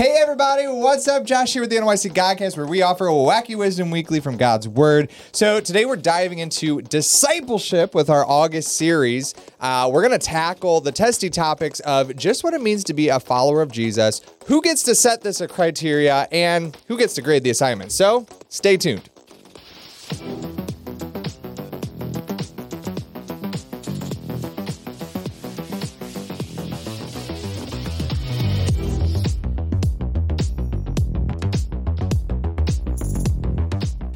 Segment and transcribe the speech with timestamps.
[0.00, 1.24] Hey everybody, what's up?
[1.24, 5.10] Josh here with the NYC Godcast, where we offer wacky wisdom weekly from God's Word.
[5.30, 9.34] So today we're diving into discipleship with our August series.
[9.60, 13.10] Uh, we're going to tackle the testy topics of just what it means to be
[13.10, 17.44] a follower of Jesus, who gets to set this criteria, and who gets to grade
[17.44, 17.92] the assignment.
[17.92, 19.10] So stay tuned.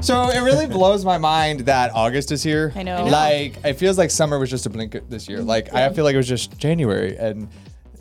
[0.05, 2.73] So it really blows my mind that August is here.
[2.77, 3.05] I know.
[3.05, 5.41] Like it feels like summer was just a blink this year.
[5.41, 7.49] Like I feel like it was just January and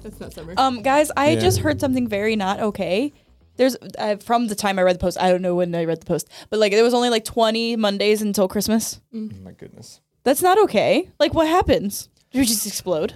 [0.04, 0.54] That's not summer.
[0.58, 1.40] Um, guys, I Yeah.
[1.40, 3.14] just heard something very not okay.
[3.56, 5.18] There's uh, from the time I read the post.
[5.18, 7.78] I don't know when I read the post, but like there was only like 20
[7.78, 9.00] Mondays until Christmas.
[9.16, 10.02] oh my goodness.
[10.24, 11.10] That's not okay.
[11.20, 12.10] Like what happens?
[12.34, 13.14] You just explode.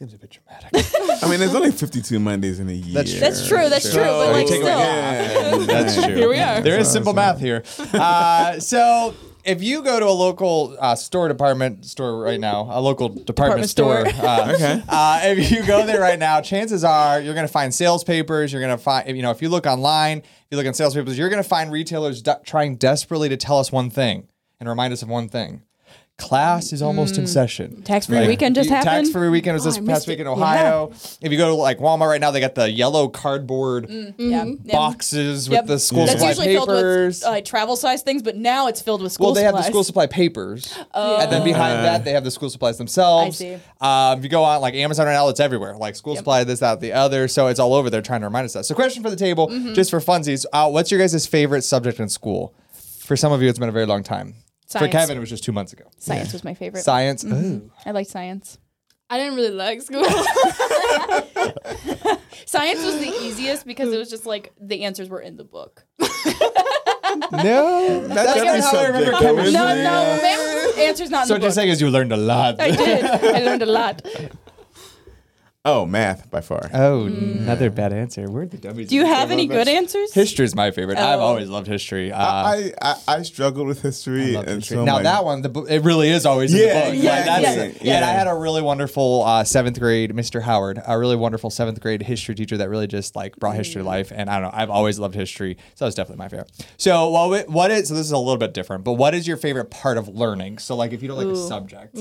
[0.00, 0.70] Seems a bit dramatic.
[1.22, 2.94] I mean, there's only 52 Mondays in a year.
[2.94, 3.20] That's true.
[3.20, 3.68] That's true.
[3.68, 4.02] That's true.
[4.02, 5.66] But like take away- still, Yeah.
[5.66, 6.14] That's true.
[6.14, 6.62] Here we are.
[6.62, 7.62] There is simple math here.
[7.92, 12.80] Uh, so if you go to a local uh, store department store right now, a
[12.80, 13.26] local department,
[13.66, 14.26] Department store, store.
[14.26, 14.82] uh, Okay.
[14.88, 18.54] uh, if you go there right now, chances are you're going to find sales papers.
[18.54, 20.94] You're going to find, you know, if you look online, if you look on sales
[20.94, 24.28] papers, you're going to find retailers de- trying desperately to tell us one thing
[24.60, 25.62] and remind us of one thing.
[26.20, 27.82] Class is almost in session.
[27.82, 29.06] tax-free Like, weekend just you- happened.
[29.06, 30.22] Tax-free weekend was Oh, this I past missed week it.
[30.22, 30.92] in Ohio.
[31.20, 34.52] If you go to like Walmart right now, they got the yellow cardboard yeah, yeah.
[34.72, 35.62] boxes Yep.
[35.64, 36.60] with the school That's supply usually papers.
[36.66, 36.68] filled
[37.08, 39.54] with uh, like travel size things, but now it's filled with school well, they have
[39.54, 43.40] the school supply papers, and then behind that they have the school supplies themselves.
[43.40, 43.54] I see.
[43.80, 45.76] Um, if you go on like Amazon right now, it's everywhere.
[45.76, 47.28] Like school supply, this, that, the other.
[47.28, 47.88] So it's all over.
[47.90, 48.66] They're trying to remind us that.
[48.66, 49.74] So, question for the table, Mm-hmm.
[49.74, 52.54] just for funsies: uh, What's your guys' favorite subject in school?
[53.00, 54.34] For some of you, it's been a very long time.
[54.78, 55.84] For Kevin, it was just two months ago.
[55.98, 56.84] Science was my favorite.
[56.84, 57.24] Science.
[57.24, 57.44] Mm-hmm.
[57.44, 57.70] Ooh.
[57.84, 58.58] I like science.
[59.08, 60.04] I didn't really like school.
[62.46, 65.84] Science was the easiest because it was just like the answers were in the book.
[67.32, 69.48] No, that's, every not how I remember subject, though, chemistry.
[69.48, 69.82] isn't No, it?
[69.82, 70.72] no, ma'am.
[70.88, 71.54] Answers not in So the just book.
[71.60, 72.60] saying is you learned a lot.
[72.60, 73.04] I did.
[73.04, 74.02] I learned a lot.
[75.66, 76.70] Oh, math by far.
[76.72, 78.30] Oh, another bad answer.
[78.30, 78.88] Where are the dummies.
[78.88, 80.10] Do you have any good answers?
[80.14, 80.96] History is my favorite.
[80.96, 81.22] I've Oh.
[81.22, 82.10] always loved history.
[82.10, 84.78] Uh, I, I I struggled with history, love and history.
[84.78, 87.04] so now my- that one, the book, it really is always in Yeah, the book.
[87.04, 87.44] Like, exactly.
[87.44, 87.96] that's- Yeah.
[87.96, 90.40] And I had a really wonderful uh, seventh grade Mr.
[90.40, 93.86] Howard, a really wonderful seventh grade history teacher that really just like brought history to
[93.86, 94.10] life.
[94.14, 96.50] And I don't know, I've always loved history, so that's definitely my favorite.
[96.78, 97.94] So, well, what- what is so?
[97.94, 100.56] This is a little bit different, but what is your favorite part of learning?
[100.56, 101.98] So, like, if you don't like a subject,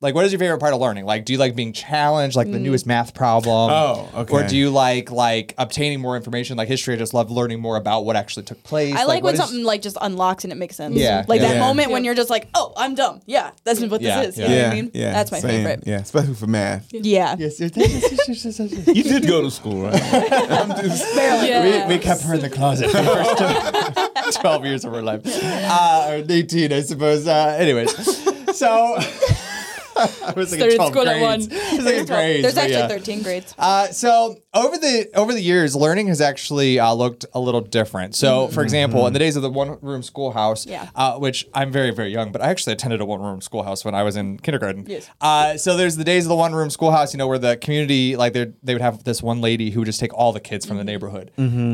[0.00, 1.04] like, what is your favorite part of learning?
[1.04, 3.70] Like, do you like being challenged, like the newest math problem?
[3.70, 4.32] Oh, okay.
[4.32, 6.56] Or do you like like obtaining more information?
[6.56, 8.94] Like history, I just love learning more about what actually took place.
[8.94, 10.94] I like, what when is- something like just unlocks and it makes sense.
[10.96, 11.48] Yeah, Like yeah.
[11.48, 11.60] that Yeah.
[11.60, 13.20] moment when you're just like, oh, I'm dumb.
[13.26, 14.38] Yeah, that's what Yeah, this is.
[14.38, 14.48] You yeah.
[14.50, 14.90] know yeah, what I mean?
[14.94, 15.50] yeah, That's my same.
[15.50, 15.82] favorite.
[15.86, 16.88] Yeah, especially for math.
[16.92, 17.36] Yeah.
[17.38, 17.60] Yes.
[17.60, 17.68] You
[19.02, 20.02] did go to school, right?
[20.02, 21.86] I'm just, Barely.
[21.88, 25.20] We, we kept her in the closet for the first 12 years of her life.
[25.24, 27.26] Uh, or 18, I suppose.
[27.26, 27.92] Uh, anyways,
[28.56, 28.98] so.
[30.26, 31.48] I was like Started 12 school at grades.
[31.48, 31.58] one.
[31.58, 32.42] I was like in grades.
[32.42, 32.88] There's actually yeah.
[32.88, 33.54] 13 grades.
[33.58, 38.14] Uh, so over the over the years, learning has actually uh, looked a little different.
[38.14, 40.88] So, for example, in the days of the one room schoolhouse, Yeah.
[40.94, 43.94] uh, which I'm very very young, but I actually attended a one room schoolhouse when
[43.94, 44.84] I was in kindergarten.
[44.86, 45.08] Yes.
[45.20, 48.16] Uh, so there's the days of the one room schoolhouse, you know, where the community
[48.16, 50.66] like they they would have this one lady who would just take all the kids
[50.66, 51.30] from the neighborhood,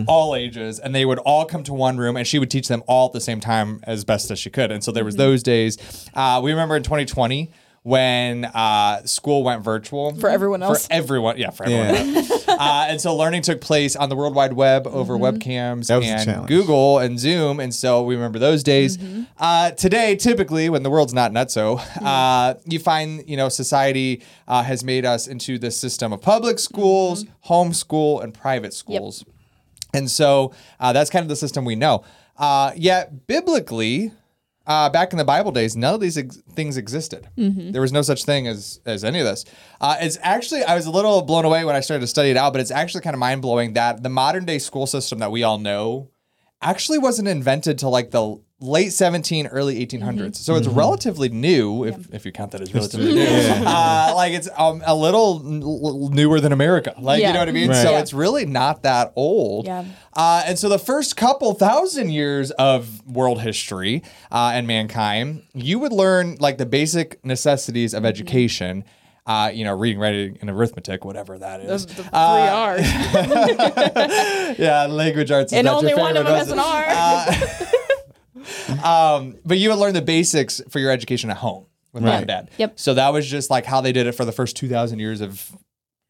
[0.08, 2.82] all ages, and they would all come to one room, and she would teach them
[2.86, 4.70] all at the same time as best as she could.
[4.70, 5.78] And so there was those days.
[6.14, 7.50] Uh, we remember in 2020
[7.84, 10.86] when uh, school went virtual For everyone else.
[10.86, 12.14] For everyone, yeah, for everyone.
[12.14, 12.22] yeah.
[12.48, 15.24] uh, and so learning took place on the World Wide Web over Mm-hmm.
[15.24, 16.46] webcams That was a and.
[16.46, 17.58] Google and Zoom.
[17.58, 18.98] And so we remember those days.
[18.98, 19.22] Mm-hmm.
[19.36, 22.06] Uh, today, typically, when the world's not nutso, Mm-hmm.
[22.06, 26.58] uh, you find, you know, society uh, has made us into this system of public
[26.60, 27.52] schools, Mm-hmm.
[27.52, 29.24] homeschool, and private schools.
[29.92, 32.04] And so uh, that's kind of the system we know.
[32.38, 34.12] Uh, yet, biblically,
[34.66, 37.28] uh, back in the Bible days, none of these ex- things existed.
[37.36, 37.72] Mm-hmm.
[37.72, 39.44] There was no such thing as as any of this.
[39.80, 42.36] Uh, it's actually I was a little blown away when I started to study it
[42.36, 45.32] out, but it's actually kind of mind blowing that the modern day school system that
[45.32, 46.10] we all know
[46.60, 50.32] actually wasn't invented till like the late 17 early 1800s Mm-hmm.
[50.32, 54.48] so it's relatively new if, if you count that as relatively new uh, like it's
[54.56, 57.82] um, a little n- l- newer than america like you know what i mean Right.
[57.82, 57.98] so Yeah.
[58.00, 59.84] it's really not that old Yeah.
[60.16, 65.78] uh, and so the first couple thousand years of world history uh, and mankind, you
[65.80, 68.04] would learn like the basic necessities Mm-hmm.
[68.04, 68.84] of education.
[69.24, 71.86] Uh, you know, reading, writing, and arithmetic, whatever that is.
[71.86, 72.82] The, the three Uh, R's.
[74.58, 75.52] yeah, language arts.
[75.52, 76.84] Is And not only your one of them was has an R.
[78.84, 82.26] Um, but you would learn the basics for your education at home with mom and
[82.26, 82.50] dad.
[82.58, 82.78] Yep.
[82.78, 85.20] So that was just like how they did it for the first two thousand years
[85.20, 85.56] of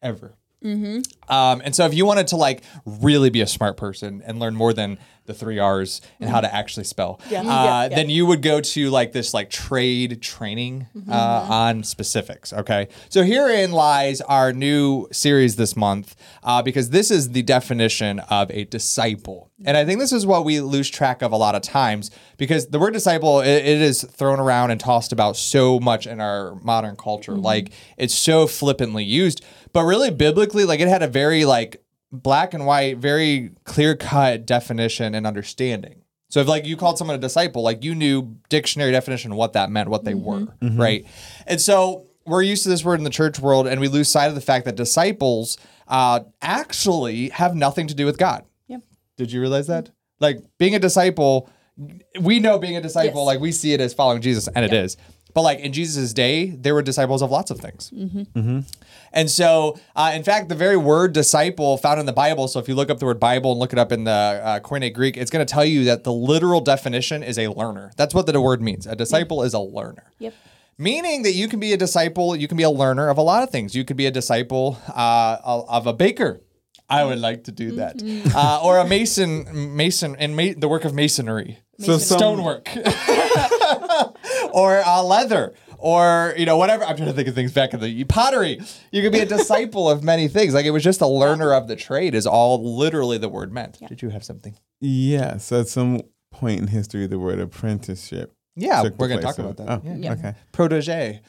[0.01, 0.35] ever.
[0.65, 4.55] Um, and so if you wanted to like really be a smart person and learn
[4.55, 7.41] more than the three R's and how to actually spell, Yeah.
[7.41, 7.89] uh, Yeah, yeah.
[7.89, 12.53] then you would go to like this like trade training uh, on specifics.
[12.53, 18.19] Okay, so herein lies our new series this month uh, because this is the definition
[18.19, 21.55] of a disciple, and I think this is what we lose track of a lot
[21.55, 25.79] of times because the word disciple it, it is thrown around and tossed about so
[25.79, 27.41] much in our modern culture, mm-hmm.
[27.41, 32.53] like it's so flippantly used, but really biblically, like it had a very like black
[32.53, 36.03] and white, very clear cut definition and understanding.
[36.29, 39.69] So if like you called someone a disciple, like you knew dictionary definition what that
[39.69, 40.25] meant, what they mm-hmm.
[40.25, 40.81] were, mm-hmm.
[40.81, 41.05] right?
[41.45, 44.29] And so we're used to this word in the church world, and we lose sight
[44.29, 45.57] of the fact that disciples
[45.87, 48.45] uh, actually have nothing to do with God.
[49.23, 49.27] Yep.
[49.29, 49.89] Did you realize that?
[50.19, 51.49] Like being a disciple,
[52.19, 53.27] we know being a disciple, Yes.
[53.27, 54.95] like we see it as following Jesus, and it is.
[55.33, 57.91] But like in Jesus' day, there were disciples of lots of things.
[59.11, 62.67] And so, uh, in fact, the very word disciple found in the Bible, so if
[62.67, 65.17] you look up the word Bible and look it up in the uh, Koine Greek,
[65.17, 67.91] it's going to tell you that the literal definition is a learner.
[67.97, 68.85] That's what the word means.
[68.87, 70.11] A disciple is a learner.
[70.19, 70.33] Yep.
[70.79, 73.43] Meaning that you can be a disciple, you can be a learner of a lot
[73.43, 73.75] of things.
[73.75, 76.41] You could be a disciple uh, of a baker.
[76.99, 78.01] I would like to do that.
[78.35, 82.69] Uh, or a mason, mason, and ma- the work of masonry, So some- stonework,
[84.53, 86.83] or uh, leather, or you know whatever.
[86.83, 88.59] I'm trying to think of things back in the pottery.
[88.91, 90.53] You could be a disciple of many things.
[90.53, 92.15] Like it was just a learner of the trade.
[92.15, 93.79] Is all literally the word meant.
[93.87, 94.55] Did you have something?
[94.79, 96.01] Yes, at some
[96.31, 98.33] point in history, the word apprenticeship.
[98.55, 99.89] Yeah, took the we're gonna place talk of- about that.
[99.91, 100.13] Oh, Yeah.
[100.13, 100.33] okay.
[100.51, 101.21] Protege.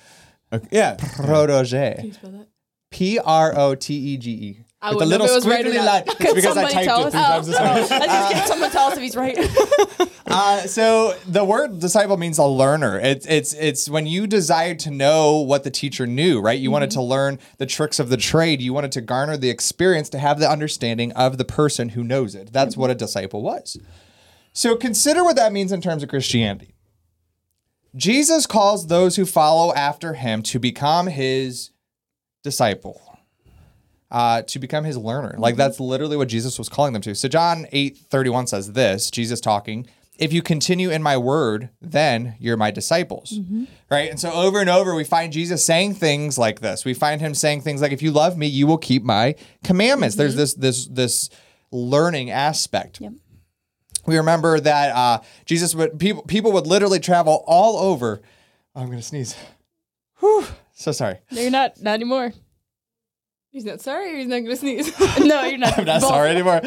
[0.53, 0.69] okay.
[0.71, 0.97] Yeah.
[1.17, 1.95] Protege.
[1.97, 2.49] Can you spell that?
[2.91, 4.64] P R O T E G E.
[4.85, 6.03] I With a little know if it was right squiggly line.
[6.07, 7.13] It's because I typed tell it us?
[7.15, 7.85] three times this morning.
[7.91, 9.39] I just get someone tell us if he's right.
[10.27, 12.99] Uh, so the word disciple means a learner.
[12.99, 16.59] It's it's it's when you desired to know what the teacher knew, right?
[16.59, 18.63] You wanted to learn the tricks of the trade.
[18.63, 22.35] You wanted to garner the experience to have the understanding of the person who knows
[22.35, 22.53] it.
[22.53, 23.79] That's what a disciple was.
[24.55, 26.75] So consider what that means in terms of Christianity.
[27.95, 31.71] Jesus calls those who follow after him to become his
[32.43, 33.14] disciple.
[34.15, 35.35] Uh, to become his learner.
[35.37, 37.17] Like that's literally what Jesus was calling them to.
[37.17, 39.89] So John 8 31 says this, Jesus talking,
[40.19, 43.37] if you continue in my word, then you're my disciples.
[43.91, 44.09] Right.
[44.09, 46.85] And so over and over, we find Jesus saying things like this.
[46.85, 49.35] We find him saying things like, if you love me, you will keep my
[49.65, 50.15] commandments.
[50.15, 51.31] There's this this this
[51.73, 53.01] learning aspect.
[53.01, 53.15] Yep.
[54.07, 58.23] We remember that uh, Jesus would people people would literally travel all over.
[58.77, 59.35] I'm gonna sneeze.
[60.21, 60.47] Whew.
[60.73, 61.19] So sorry.
[61.33, 61.83] no, you're not.
[61.83, 62.33] Not anymore.
[63.55, 64.93] He's not sorry or he's not gonna sneeze.
[65.21, 65.79] No, you're not.
[65.79, 66.11] I'm not Both.
[66.11, 66.61] sorry anymore.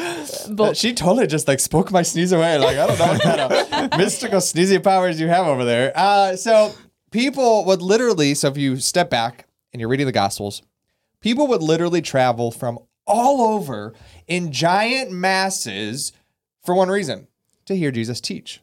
[0.56, 0.78] Both.
[0.78, 2.58] She totally just like spoke my sneeze away.
[2.58, 3.22] Like I don't know what
[3.70, 5.92] kind of mystical sneezy powers you have over there.
[5.94, 6.74] Uh, so
[7.12, 8.34] people would literally.
[8.36, 10.62] So if you step back and you're reading the Gospels,
[11.20, 13.94] people would literally travel from all over
[14.26, 16.14] in giant masses
[16.64, 17.28] for one reason:
[17.66, 18.62] to hear Jesus teach.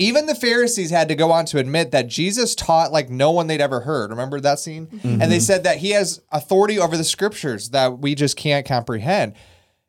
[0.00, 3.48] Even the Pharisees had to go on to admit that Jesus taught like no one
[3.48, 4.08] they'd ever heard.
[4.08, 4.88] Remember that scene?
[5.02, 5.38] And they mm-hmm.
[5.40, 9.34] said that he has authority over the scriptures that we just can't comprehend.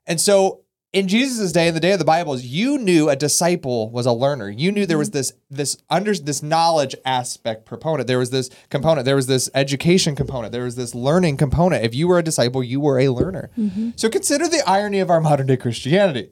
[0.05, 3.89] And so in Jesus' day, in the day of the Bibles, you knew a disciple
[3.89, 4.49] was a learner.
[4.49, 5.19] You knew there was mm-hmm.
[5.19, 8.07] this this under this knowledge aspect proponent.
[8.07, 9.05] There was this component.
[9.05, 10.51] There was this education component.
[10.51, 11.85] There was this learning component.
[11.85, 13.49] If you were a disciple, you were a learner.
[13.57, 13.91] Mm-hmm.
[13.95, 16.31] So consider the irony of our modern day Christianity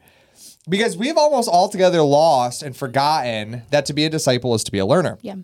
[0.69, 4.79] because we've almost altogether lost and forgotten that to be a disciple is to be
[4.79, 5.17] a learner.
[5.21, 5.35] Yeah.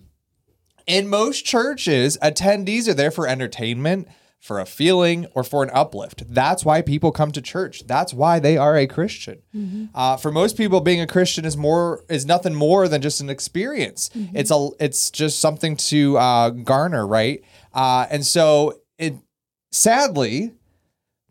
[0.87, 4.07] In most churches, attendees are there for entertainment,
[4.39, 6.23] for a feeling, or for an uplift.
[6.29, 7.87] That's why people come to church.
[7.87, 9.41] That's why they are a Christian.
[9.95, 13.31] Uh, for most people, being a Christian is more is nothing more than just an
[13.31, 14.11] experience.
[14.13, 17.43] It's a it's just something to uh, garner, right?
[17.73, 19.15] Uh, and so it
[19.71, 20.53] sadly,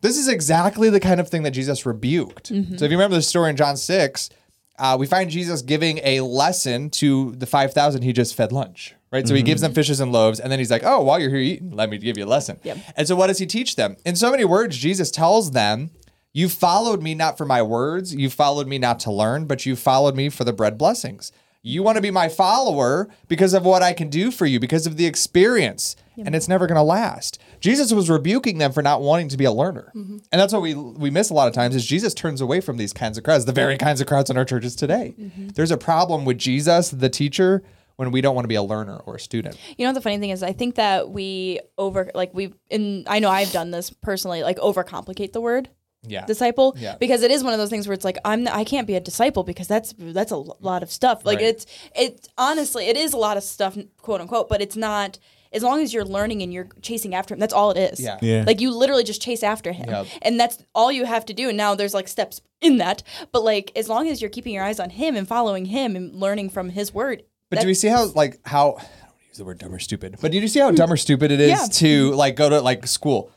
[0.04, 2.50] this is exactly the kind of thing that Jesus rebuked.
[2.78, 4.30] So if you remember the story in John 6,
[4.78, 9.26] uh, we find Jesus giving a lesson to the 5,000 he just fed lunch, right?
[9.26, 11.38] So he gives them fishes and loaves, and then he's like, oh, while you're here
[11.38, 12.58] eating, let me give you a lesson.
[12.64, 12.78] Yep.
[12.96, 13.96] And so what does he teach them?
[14.04, 15.90] In so many words, Jesus tells them,
[16.32, 19.76] you followed me not for my words, you followed me not to learn, but you
[19.76, 21.30] followed me for the bread blessings.
[21.62, 24.86] You want to be my follower because of what I can do for you, because
[24.86, 27.40] of the experience, and it's never going to last.
[27.64, 30.18] Jesus was rebuking them for not wanting to be a learner, mm-hmm.
[30.30, 31.74] and that's what we we miss a lot of times.
[31.74, 34.36] Is Jesus turns away from these kinds of crowds, the very kinds of crowds in
[34.36, 35.14] our churches today.
[35.18, 35.48] Mm-hmm.
[35.48, 37.62] There's a problem with Jesus, the teacher,
[37.96, 39.56] when we don't want to be a learner or a student.
[39.78, 43.04] You know the funny thing is, I think that we over like we in.
[43.06, 45.70] I know I've done this personally, like overcomplicate the word
[46.06, 46.96] Yeah, disciple Yeah.
[47.00, 49.00] because it is one of those things where it's like I'm I can't be a
[49.00, 51.24] disciple because that's that's a lot of stuff.
[51.24, 51.46] Like Right.
[51.46, 51.66] it's
[51.96, 55.18] it honestly it is a lot of stuff quote unquote, but it's not
[55.54, 58.00] as long as you're learning and you're chasing after him, that's all it is.
[58.00, 58.18] Yeah.
[58.20, 58.44] Yeah.
[58.46, 59.88] Like you literally just chase after him.
[59.88, 60.06] Yep.
[60.22, 61.48] And that's all you have to do.
[61.48, 63.02] And now there's like steps in that.
[63.32, 66.14] But like as long as you're keeping your eyes on him and following him and
[66.14, 67.22] learning from his word.
[67.50, 69.78] But do we see how like how I don't wanna use the word dumb or
[69.78, 70.16] stupid?
[70.20, 71.66] But did you see how dumb or stupid it is Yeah.
[71.72, 73.30] to like go to like school?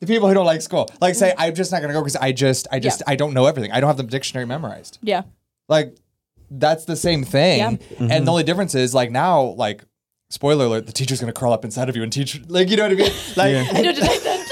[0.00, 2.32] The people who don't like school, like say, I'm just not gonna go because I
[2.32, 3.12] just, I just, Yeah.
[3.12, 3.72] I don't know everything.
[3.72, 4.98] I don't have the dictionary memorized.
[5.02, 5.22] Yeah.
[5.68, 5.96] Like
[6.50, 7.58] that's the same thing.
[7.58, 7.70] Yeah.
[7.70, 8.10] Mm-hmm.
[8.12, 9.84] And the only difference is like now, like
[10.28, 12.40] spoiler alert, the teacher's gonna crawl up inside of you and teach.
[12.48, 13.12] Like you know what I mean?
[13.36, 14.42] Like I don't detect that.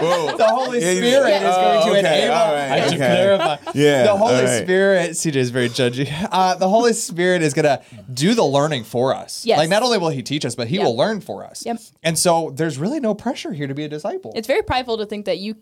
[0.00, 1.48] the Holy Yeah, Spirit yeah.
[1.50, 2.34] is going to Oh, okay, enable.
[2.34, 3.56] all right, I should clarify.
[3.74, 4.62] Yeah, the Holy all right.
[4.62, 5.10] Spirit.
[5.10, 6.28] CJ is very judgy.
[6.30, 9.44] Uh, the Holy Spirit is going to do the learning for us.
[9.44, 9.58] Yes.
[9.58, 10.84] Like not only will He teach us, but He Yeah.
[10.84, 11.66] will learn for us.
[11.66, 11.78] Yep.
[12.04, 14.32] And so there's really no pressure here to be a disciple.
[14.36, 15.56] It's very prideful to think that you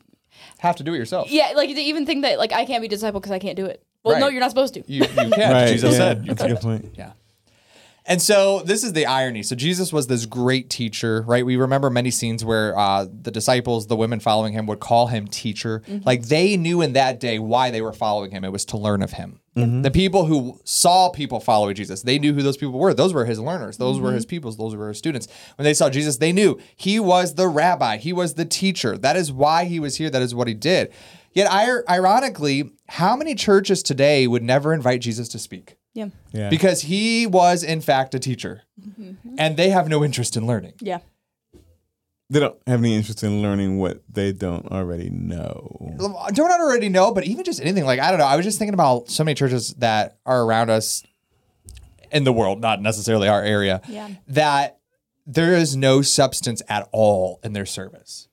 [0.59, 1.31] have to do it yourself.
[1.31, 3.57] Yeah, like to even think that like I can't be a disciple because I can't
[3.57, 3.83] do it.
[4.05, 4.81] Well, no, you're not supposed to.
[4.87, 5.31] You, you can.
[5.31, 5.69] Right.
[5.69, 5.99] Jesus yeah.
[5.99, 6.19] said.
[6.27, 6.95] You That's a good point.
[6.97, 7.13] Yeah.
[8.09, 9.43] And so this is the irony.
[9.43, 11.45] So Jesus was this great teacher, right?
[11.45, 15.27] We remember many scenes where uh, the disciples, the women following him, would call him
[15.27, 15.83] teacher.
[15.89, 16.07] Mm-hmm.
[16.07, 18.45] Like they knew in that day why they were following him.
[18.45, 19.41] It was to learn of him.
[19.55, 19.89] The mm-hmm.
[19.89, 22.93] people who saw people following Jesus, they knew who those people were.
[22.93, 23.79] Those were his learners.
[23.79, 24.17] Those were mm-hmm.
[24.17, 24.59] his peoples.
[24.59, 25.29] Those were his students.
[25.57, 27.97] When they saw Jesus, they knew he was the rabbi.
[27.97, 28.99] He was the teacher.
[28.99, 30.11] That is why he was here.
[30.11, 30.93] That is what he did.
[31.33, 35.77] Yet, ironically, how many churches today would never invite Jesus to speak?
[35.97, 36.09] Yeah.
[36.33, 36.51] Yeah.
[36.51, 38.63] because he was in fact a teacher
[39.39, 40.99] and they have no interest in learning Yeah.
[42.31, 45.95] they don't have any interest in learning what they don't already know.
[46.35, 48.75] don't already know but even just anything like i don't know i was just thinking
[48.75, 51.03] about so many churches that are around us
[52.13, 54.09] in the world not necessarily our area Yeah.
[54.29, 54.79] that
[55.27, 58.29] there is no substance at all in their service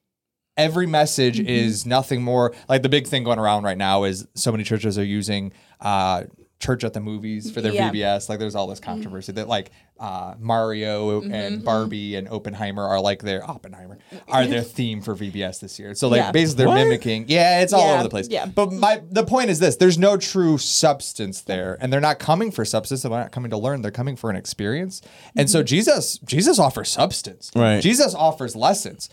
[0.57, 1.47] every message Mm-hmm.
[1.49, 4.97] is nothing more like the big thing going around right now is so many churches
[4.97, 6.23] are using uh
[6.63, 7.91] church at the movies for their Yeah.
[7.91, 12.83] VBS like there's all this controversy that like uh Mario Mm-hmm, and Barbie and Oppenheimer
[12.83, 15.93] are like their Oppenheimer are their theme for VBS this year.
[15.93, 16.31] So like Yeah.
[16.31, 17.25] basically they're mimicking.
[17.27, 18.27] Yeah it's all Yeah, over the place.
[18.29, 18.45] Yeah.
[18.45, 22.49] but my the point is this there's no true substance there and they're not coming
[22.51, 25.01] for substance they're not coming to learn they're coming for an experience.
[25.35, 25.51] And Mm-hmm.
[25.51, 27.51] so Jesus Jesus offers substance.
[27.55, 27.81] Right.
[27.81, 29.09] Jesus offers lessons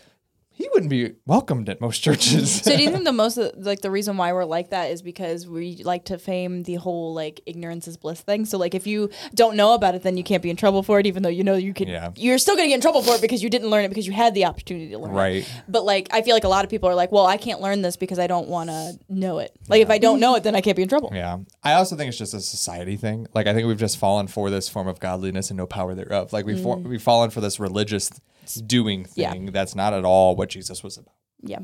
[0.53, 3.89] he wouldn't be welcomed at most churches So do you think the most like the
[3.89, 7.87] reason why we're like that is because we like to fame the whole like ignorance
[7.87, 8.45] is bliss thing?
[8.45, 10.99] So like if you don't know about it, then you can't be in trouble for
[10.99, 11.87] it, even though you know you could.
[11.87, 12.11] Yeah.
[12.15, 14.13] You're still gonna get in trouble for it because you didn't learn it because you
[14.13, 15.35] had the opportunity to learn Right.
[15.43, 15.51] it.
[15.67, 17.81] But like I feel like a lot of people are like, well, I can't learn
[17.81, 19.55] this because I don't want to know it.
[19.67, 21.11] Like if I don't know it, then I can't be in trouble.
[21.13, 21.39] Yeah.
[21.63, 23.27] I also think it's just a society thing.
[23.33, 26.33] Like I think we've just fallen for this form of godliness and no power thereof.
[26.33, 26.83] Like we've Mm.
[26.83, 28.11] we've fallen for this religious
[28.55, 29.31] doing Yeah.
[29.31, 31.15] thing that's not at all what Jesus was about.
[31.43, 31.59] Yeah.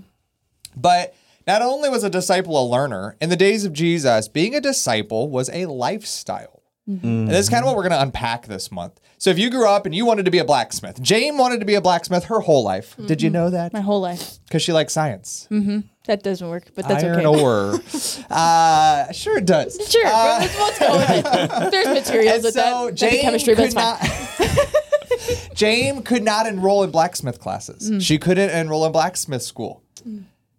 [0.75, 1.13] But
[1.45, 5.29] not only was a disciple a learner, in the days of Jesus, being a disciple
[5.29, 6.61] was a lifestyle.
[6.89, 7.05] Mm-hmm.
[7.05, 8.99] And this is kind of what we're going to unpack this month.
[9.17, 11.65] So if you grew up and you wanted to be a blacksmith, Jane wanted to
[11.65, 12.95] be a blacksmith her whole life.
[13.07, 13.73] Did you know that?
[13.73, 14.39] My whole life.
[14.45, 15.47] Because she likes science.
[15.51, 15.79] Mm-hmm.
[16.05, 17.41] That doesn't work, but that's Iron okay.
[17.41, 17.79] ore.
[18.29, 19.75] uh, sure it does.
[19.89, 21.71] Sure, let's, let's go with it.
[21.71, 22.95] There's materials with so that.
[22.95, 23.97] Jane chemistry, but it's fine.
[25.53, 27.91] Jane could not enroll in blacksmith classes.
[27.91, 28.01] Mm.
[28.01, 29.83] She couldn't enroll in blacksmith school.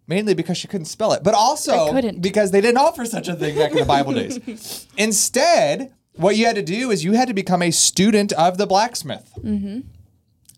[0.07, 3.55] Mainly because she couldn't spell it, but also because they didn't offer such a thing
[3.55, 4.87] back in the Bible days.
[4.97, 8.65] Instead, what you had to do is you had to become a student of the
[8.65, 9.31] blacksmith.
[9.37, 9.81] Mm-hmm.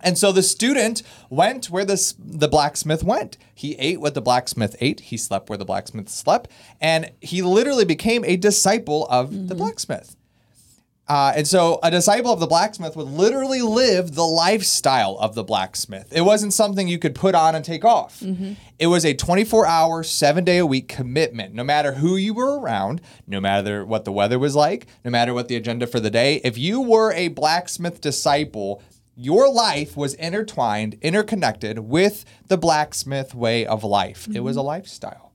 [0.04, 3.38] And so the student went where the, the blacksmith went.
[3.54, 5.00] He ate what the blacksmith ate.
[5.02, 6.50] He slept where the blacksmith slept.
[6.80, 10.16] And he literally became a disciple of the blacksmith.
[11.08, 15.44] Uh, and so a disciple of the blacksmith would literally live the lifestyle of the
[15.44, 16.08] blacksmith.
[16.16, 18.22] It wasn't something you could put on and take off.
[18.80, 21.54] It was a 24 hour, seven day a week commitment.
[21.54, 25.34] No matter who you were around, no matter what the weather was like, no matter
[25.34, 28.82] what the agenda for the day, if you were a blacksmith disciple,
[29.14, 34.30] your life was intertwined, interconnected with the blacksmith way of life.
[34.34, 35.34] It was a lifestyle.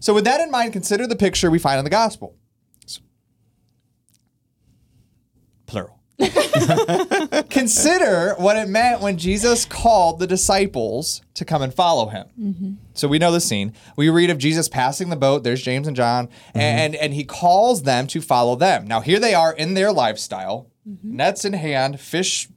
[0.00, 2.34] So, with that in mind, consider the picture we find in the gospel.
[5.68, 5.98] Plural.
[7.48, 12.26] Consider what it meant when Jesus called the disciples to come and follow him.
[12.38, 12.72] Mm-hmm.
[12.94, 13.72] So we know the scene.
[13.96, 15.44] We read of Jesus passing the boat.
[15.44, 16.58] There's James and John, mm-hmm.
[16.58, 18.88] and and he calls them to follow them.
[18.88, 21.16] Now here they are in their lifestyle, mm-hmm.
[21.16, 22.48] nets in hand, fish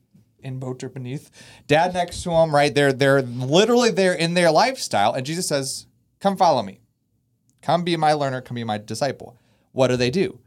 [0.41, 1.29] in boat or beneath,
[1.67, 2.55] dad next to them.
[2.55, 5.85] Right, they're they're literally there in their lifestyle, and Jesus says,
[6.19, 6.79] "Come follow me.
[7.61, 8.41] Come be my learner.
[8.41, 9.37] Come be my disciple."
[9.71, 10.39] What do they do?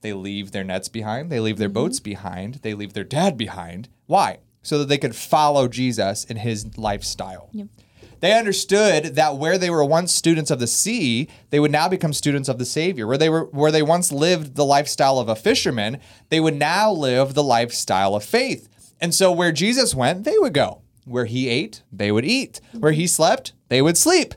[0.00, 1.30] They leave their nets behind.
[1.30, 1.74] They leave their mm-hmm.
[1.74, 2.56] boats behind.
[2.62, 3.88] They leave their dad behind.
[4.06, 4.38] Why?
[4.62, 7.50] So that they could follow Jesus in his lifestyle.
[8.20, 12.12] They understood that where they were once students of the sea, they would now become
[12.12, 13.06] students of the Savior.
[13.06, 16.92] Where they were where they once lived the lifestyle of a fisherman, they would now
[16.92, 18.68] live the lifestyle of faith.
[19.00, 20.82] And so where Jesus went, they would go.
[21.06, 22.60] Where he ate, they would eat.
[22.78, 23.08] Where he mm-hmm.
[23.08, 24.34] slept, they would sleep.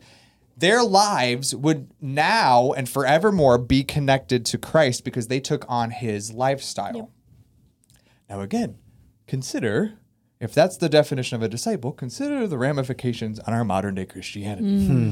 [0.64, 6.32] Their lives would now and forevermore be connected to Christ because they took on his
[6.32, 7.12] lifestyle.
[8.30, 8.78] Now, again,
[9.28, 9.96] consider
[10.40, 14.68] if that's the definition of a disciple, consider the ramifications on our modern day Christianity.
[14.68, 14.88] Mm.
[14.88, 15.12] Hmm.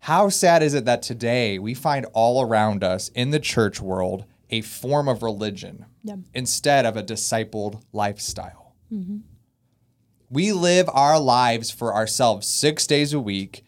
[0.00, 4.26] How sad is it that today we find all around us in the church world
[4.50, 6.16] a form of religion Yeah.
[6.34, 8.74] instead of a discipled lifestyle?
[8.92, 9.20] Mm-hmm.
[10.28, 13.64] We live our lives for ourselves six days a week.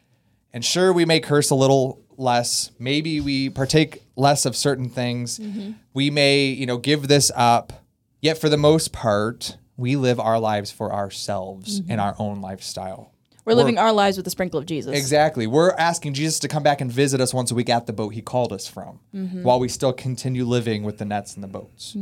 [0.53, 2.71] And sure, we may curse a little less.
[2.79, 5.39] Maybe we partake less of certain things.
[5.39, 5.73] Mm-hmm.
[5.95, 7.73] We may, you know, give this up.
[8.21, 12.01] Yet for the most part, we live our lives for ourselves in mm-hmm.
[12.01, 13.13] our own lifestyle.
[13.45, 14.97] We're living our lives with a sprinkle of Jesus.
[14.97, 15.49] Exactly.
[15.49, 18.11] We're asking Jesus to come back and visit us once a week at the boat
[18.11, 19.43] he called us from, mm-hmm.
[19.43, 21.97] while we still continue living with the nets and the boats.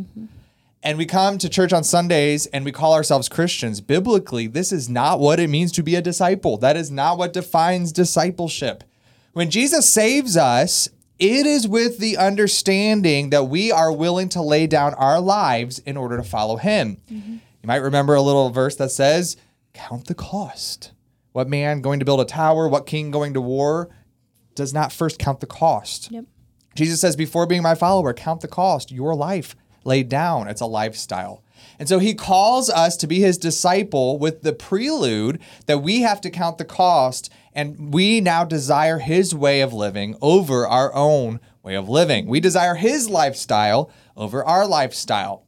[0.82, 3.80] And we come to church on Sundays and we call ourselves Christians.
[3.82, 6.56] Biblically, this is not what it means to be a disciple.
[6.56, 8.84] That is not what defines discipleship.
[9.32, 14.66] When Jesus saves us, it is with the understanding that we are willing to lay
[14.66, 16.96] down our lives in order to follow him.
[17.08, 19.36] You might remember a little verse that says,
[19.74, 20.92] Count the cost.
[21.32, 22.68] What man going to build a tower?
[22.68, 23.90] What king going to war?
[24.54, 26.10] Does not first count the cost.
[26.10, 26.24] Yep.
[26.74, 30.48] Jesus says, before being my follower, count the cost, your life laid down.
[30.48, 31.42] It's a lifestyle.
[31.78, 36.20] And so he calls us to be his disciple with the prelude that we have
[36.22, 41.40] to count the cost and we now desire his way of living over our own
[41.62, 42.26] way of living.
[42.26, 45.46] We desire his lifestyle over our lifestyle.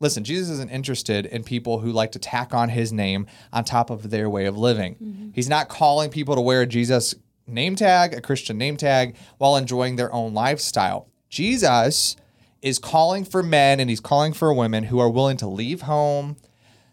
[0.00, 3.90] Listen, Jesus isn't interested in people who like to tack on his name on top
[3.90, 4.96] of their way of living.
[4.96, 5.28] Mm-hmm.
[5.34, 7.14] He's not calling people to wear a Jesus
[7.46, 11.08] name tag, a Christian name tag, while enjoying their own lifestyle.
[11.28, 12.16] Jesus
[12.64, 16.34] is calling for men and he's calling for women who are willing to leave home,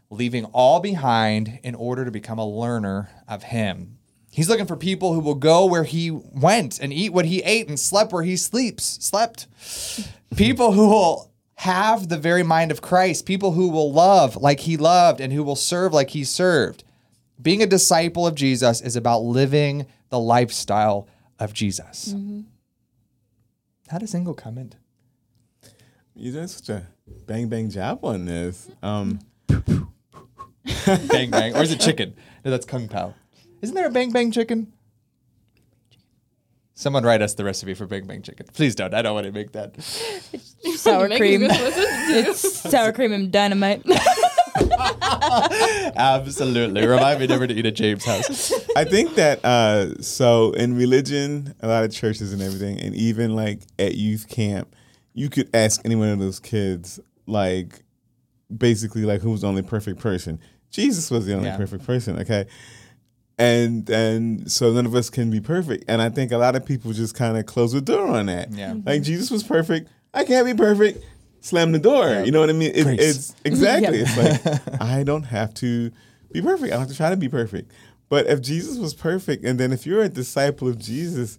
[0.10, 3.98] leaving all behind in order to become a learner of him.
[4.32, 7.70] He's looking for people who will go where he went and eat what he ate
[7.70, 9.48] and slept where he sleeps, slept.
[10.36, 14.76] People who will have the very mind of Christ, people who will love like he
[14.76, 16.84] loved and who will serve like he served.
[17.41, 21.08] Being a disciple of Jesus is about living the lifestyle
[21.39, 22.10] of Jesus.
[22.13, 22.41] Mm-hmm.
[23.88, 24.74] How does Ingo come in?
[26.15, 26.88] You did such a
[27.26, 28.69] bang bang jab on this.
[28.84, 29.19] Um,
[30.86, 31.56] Bang bang.
[31.56, 32.13] Or is it chicken?
[32.43, 33.13] No, that's Kung Pao.
[33.62, 34.71] Isn't there a bang bang chicken?
[36.74, 38.47] Someone write us the recipe for bang bang chicken.
[38.54, 38.93] Please don't.
[38.93, 39.82] I don't want to make that.
[40.76, 41.41] Sour cream.
[41.41, 42.32] gonna listen to you.
[42.32, 43.84] it's sour cream and dynamite.
[45.95, 46.86] Absolutely.
[46.86, 48.52] Remind me never to eat at James' house.
[48.76, 53.36] I think that uh, so in religion, a lot of churches and everything, and even
[53.36, 54.76] like at youth camp,
[55.13, 57.84] you could ask any one of those kids, like
[58.56, 60.39] basically like who's the only perfect person.
[60.69, 61.58] Jesus was the only Yeah.
[61.58, 62.19] perfect person.
[62.19, 62.45] Okay.
[63.38, 65.86] And and so none of us can be perfect.
[65.88, 68.52] And I think a lot of people just kind of close the door on that.
[68.54, 68.76] Yeah.
[68.86, 69.89] Like Jesus was perfect.
[70.13, 71.04] I can't be perfect.
[71.39, 72.21] Slam the door.
[72.24, 72.71] You know what I mean?
[72.76, 74.00] It, it's exactly.
[74.02, 74.06] Yeah.
[74.06, 75.91] It's like I don't have to
[76.32, 76.65] be perfect.
[76.71, 77.71] I don't have to try to be perfect.
[78.10, 81.38] But if Jesus was perfect, and then if you're a disciple of Jesus,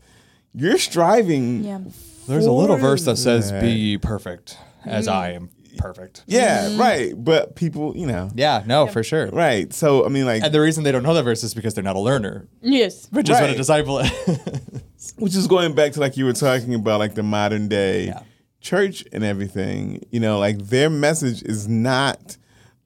[0.55, 1.63] you're striving.
[1.65, 1.81] yeah.
[2.27, 3.63] There's a little verse that says, that.
[3.63, 5.37] Be ye perfect as I mm.
[5.37, 6.25] am perfect.
[6.27, 6.79] Yeah, mm.
[6.79, 7.13] right.
[7.17, 9.29] But people, you know, Yeah, no, for sure.
[9.29, 9.73] right.
[9.73, 11.85] So I mean, like, And the reason they don't know that verse is because they're
[11.85, 13.09] not a learner, Yes.
[13.11, 13.57] which is what a Right.
[13.57, 14.11] disciple is.
[15.17, 18.23] which is going back to like you were talking about, like the modern day Yeah.
[18.61, 20.05] church and everything.
[20.11, 22.37] You know, like their message is not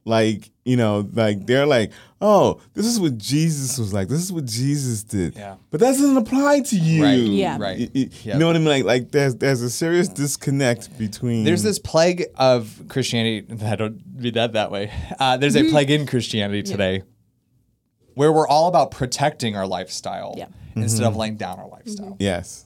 [0.04, 4.08] like you know, like they're like, oh, this is what Jesus was like.
[4.08, 5.36] This is what Jesus did.
[5.36, 5.56] Yeah.
[5.70, 7.04] But that doesn't apply to you.
[7.04, 7.14] Right.
[7.14, 7.56] Yeah.
[7.58, 7.78] Right.
[7.78, 8.34] You, you- Yep.
[8.34, 8.68] you know what I mean?
[8.68, 11.44] Like, like there's there's a serious disconnect between.
[11.44, 13.46] There's this plague of Christianity.
[13.64, 14.92] I don't mean that that way.
[15.18, 15.70] Uh, there's a mm-hmm.
[15.70, 17.04] plague in Christianity today
[18.14, 20.46] where we're all about protecting our lifestyle Yeah.
[20.74, 21.20] instead of mm-hmm.
[21.20, 22.06] laying down our lifestyle.
[22.06, 22.22] Mm-hmm.
[22.22, 22.65] Yes.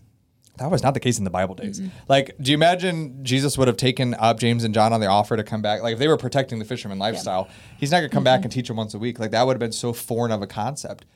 [0.60, 1.80] That was not the case in the Bible days.
[2.06, 5.34] Like, do you imagine Jesus would have taken up James and John on the offer
[5.36, 5.82] to come back?
[5.82, 8.52] Like, if they were protecting the fisherman lifestyle, he's not going to come back and
[8.52, 9.18] teach them once a week.
[9.18, 11.06] Like, that would have been so foreign of a concept.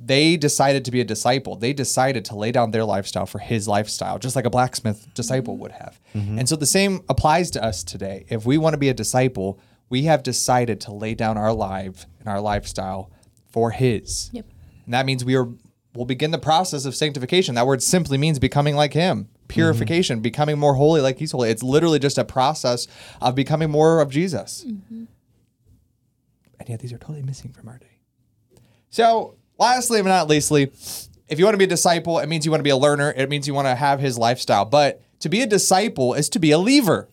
[0.00, 1.56] They decided to be a disciple.
[1.56, 5.54] They decided to lay down their lifestyle for his lifestyle, just like a blacksmith disciple
[5.54, 5.62] mm-hmm.
[5.62, 6.00] would have.
[6.14, 6.38] Mm-hmm.
[6.38, 8.26] And so the same applies to us today.
[8.28, 12.06] If we want to be a disciple, we have decided to lay down our life
[12.20, 13.10] and our lifestyle
[13.50, 14.30] for his.
[14.32, 14.46] Yep.
[14.84, 15.48] And that means we are
[15.94, 17.54] will begin the process of sanctification.
[17.54, 19.28] That word simply means becoming like him.
[19.48, 20.22] Purification, mm-hmm.
[20.22, 21.50] becoming more holy like he's holy.
[21.50, 22.86] It's literally just a process
[23.20, 24.64] of becoming more of Jesus.
[24.66, 25.04] Mm-hmm.
[26.60, 27.98] And yet these are totally missing from our day.
[28.90, 30.72] So, lastly but not leastly,
[31.28, 33.12] if you want to be a disciple, it means you want to be a learner.
[33.16, 34.64] It means you want to have his lifestyle.
[34.64, 37.08] But to be a disciple is to be a lever.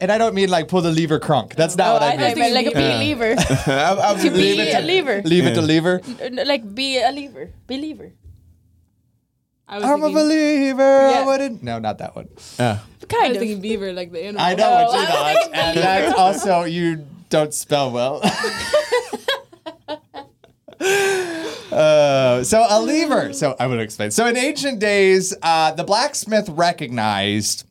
[0.00, 1.54] And I don't mean like pull the lever crunk.
[1.54, 2.28] That's not Oh, what I, I mean.
[2.30, 3.34] you meant like a be a lever.
[3.66, 5.22] I've, I've to be a lever.
[5.22, 5.66] Leave it to Yeah.
[5.66, 6.00] lever.
[6.20, 7.50] N- Like be a lever.
[7.66, 8.12] Believer.
[9.68, 10.82] I was I'm a thinking, believer.
[10.82, 11.62] I wouldn't.
[11.62, 12.28] No, not that one.
[12.58, 13.40] Uh, I Kind was of.
[13.42, 14.40] thinking beaver, like the animal.
[14.40, 18.22] I know what you I thought, and that's also you don't spell well.
[21.70, 23.32] Uh, so a lever.
[23.32, 24.10] So I would explain.
[24.10, 27.64] So in ancient days, uh, the blacksmith recognized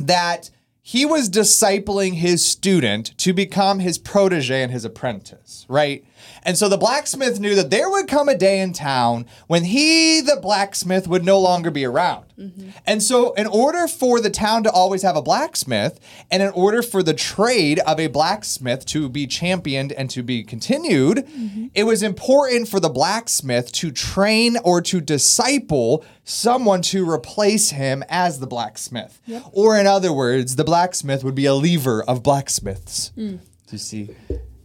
[0.00, 6.04] that he was discipling his student to become his protege and his apprentice, right?
[6.46, 10.20] And so the blacksmith knew that there would come a day in town when he,
[10.20, 12.26] the blacksmith, would no longer be around.
[12.38, 12.70] Mm-hmm.
[12.86, 15.98] And so, in order for the town to always have a blacksmith,
[16.30, 20.44] and in order for the trade of a blacksmith to be championed and to be
[20.44, 21.66] continued, mm-hmm.
[21.74, 28.04] it was important for the blacksmith to train or to disciple someone to replace him
[28.08, 29.20] as the blacksmith.
[29.50, 33.10] Or, in other words, the blacksmith would be a lever of blacksmiths.
[33.16, 33.40] Mm.
[33.72, 34.14] You see,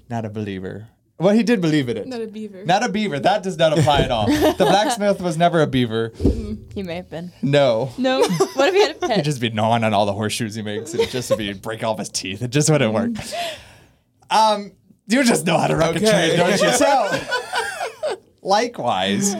[0.09, 0.89] not a believer.
[1.21, 2.07] Well, he did believe in it.
[2.07, 2.65] Not a beaver.
[2.65, 3.19] Not a beaver.
[3.19, 4.25] That does not apply at all.
[4.27, 6.11] the blacksmith was never a beaver.
[6.73, 7.31] He may have been.
[7.41, 7.91] No.
[7.97, 8.19] No.
[8.55, 9.15] what if he had a pet?
[9.17, 10.93] He'd just be gnawing on all the horseshoes he makes.
[10.93, 12.41] It just would be break off his teeth.
[12.41, 13.11] It just wouldn't work.
[14.29, 14.71] Um,
[15.07, 16.35] you just know how to wreck a Okay.
[16.35, 16.71] train, don't you?
[16.77, 19.35] So, likewise,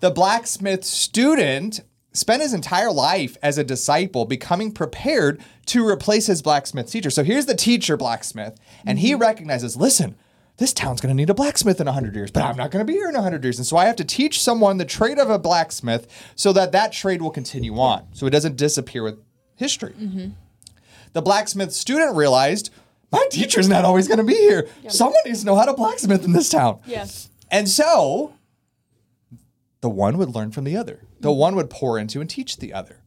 [0.00, 1.80] the blacksmith student
[2.12, 7.10] spent his entire life as a disciple becoming prepared to replace his blacksmith teacher.
[7.10, 10.16] So here's the teacher blacksmith, and he recognizes, listen,
[10.58, 12.90] this town's going to need a blacksmith in 100 years, but I'm not going to
[12.90, 13.58] be here in 100 years.
[13.58, 16.92] And so I have to teach someone the trade of a blacksmith so that that
[16.92, 19.18] trade will continue on, so it doesn't disappear with
[19.54, 19.94] history.
[19.98, 20.30] Mm-hmm.
[21.12, 22.70] The blacksmith student realized,
[23.12, 24.68] my teacher's not always going to be here.
[24.88, 26.80] Someone needs to know how to blacksmith in this town.
[26.86, 27.30] Yes.
[27.50, 28.34] And so
[29.80, 31.02] the one would learn from the other.
[31.20, 31.38] The mm-hmm.
[31.38, 33.02] one would pour into and teach the other.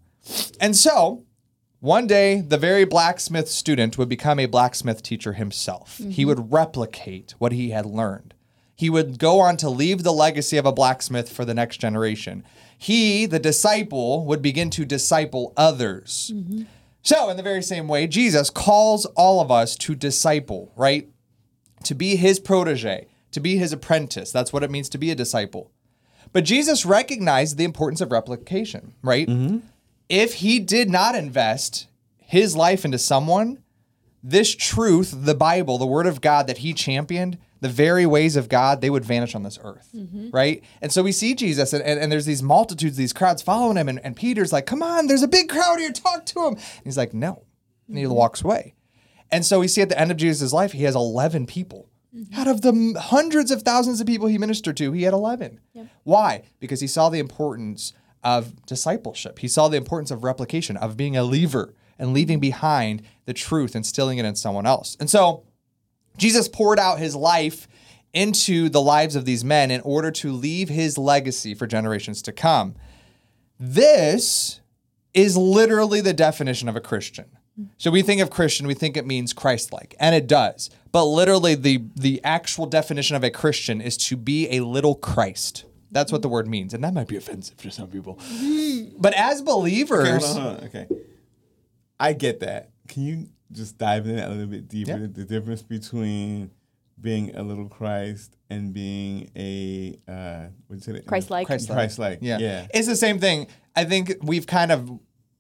[0.60, 1.26] And so
[1.80, 5.98] one day, the very blacksmith student would become a blacksmith teacher himself.
[5.98, 8.34] He would replicate what he had learned.
[8.76, 12.44] He would go on to leave the legacy of a blacksmith for the next generation.
[12.78, 16.32] He, the disciple, would begin to disciple others.
[17.02, 21.10] So, in the very same way, Jesus calls all of us to disciple, right?
[21.84, 24.32] To be his protege, to be his apprentice.
[24.32, 25.72] That's what it means to be a disciple.
[26.32, 29.28] But Jesus recognized the importance of replication, right?
[29.28, 29.60] Mm-hmm.
[30.10, 33.64] If he did not invest his life into someone,
[34.22, 38.50] this truth, the Bible, the word of God that he championed, the very ways of
[38.50, 40.30] God, they would vanish on this earth, mm-hmm.
[40.32, 40.64] right?
[40.82, 43.90] And so we see Jesus, and, and, and there's these multitudes, these crowds following him,
[43.90, 46.54] and, and Peter's like, come on, there's a big crowd here, talk to him.
[46.54, 47.44] And he's like, no.
[47.88, 48.14] And he mm-hmm.
[48.14, 48.76] walks away.
[49.32, 51.90] And so we see at the end of Jesus' life, he has 11 people.
[52.16, 52.40] Mm-hmm.
[52.40, 55.60] Out of the hundreds of thousands of people he ministered to, he had 11.
[56.04, 56.44] Why?
[56.60, 59.40] Because he saw the importance of discipleship.
[59.40, 63.76] He saw the importance of replication, of being a lever and leaving behind the truth
[63.76, 64.98] instilling it in someone else.
[65.00, 65.44] And so
[66.18, 67.68] Jesus poured out his life
[68.14, 72.32] into the lives of these men in order to leave his legacy for generations to
[72.32, 72.76] come.
[73.60, 74.62] This
[75.14, 77.26] is literally the definition of a Christian.
[77.78, 80.70] So we think of Christian, we think it means Christ-like, and it does.
[80.92, 85.66] But literally the the actual definition of a Christian is to be a little Christ.
[85.92, 88.20] That's what the word means, and that might be offensive to some people.
[88.98, 90.88] But as Okay, believers, hold on, hold on, okay.
[92.00, 92.72] I get that.
[92.88, 94.92] Can you just dive in a little bit deeper?
[94.92, 95.08] Yeah.
[95.12, 96.52] The difference between
[97.00, 101.02] being a little Christ and being a uh, what'd you say?
[101.02, 101.48] Christ-like.
[101.48, 101.76] Christ-like.
[101.78, 102.20] Christ-like.
[102.22, 102.40] Yeah.
[102.40, 102.68] Yeah.
[102.74, 103.48] It's the same thing.
[103.76, 104.90] I think we've kind of,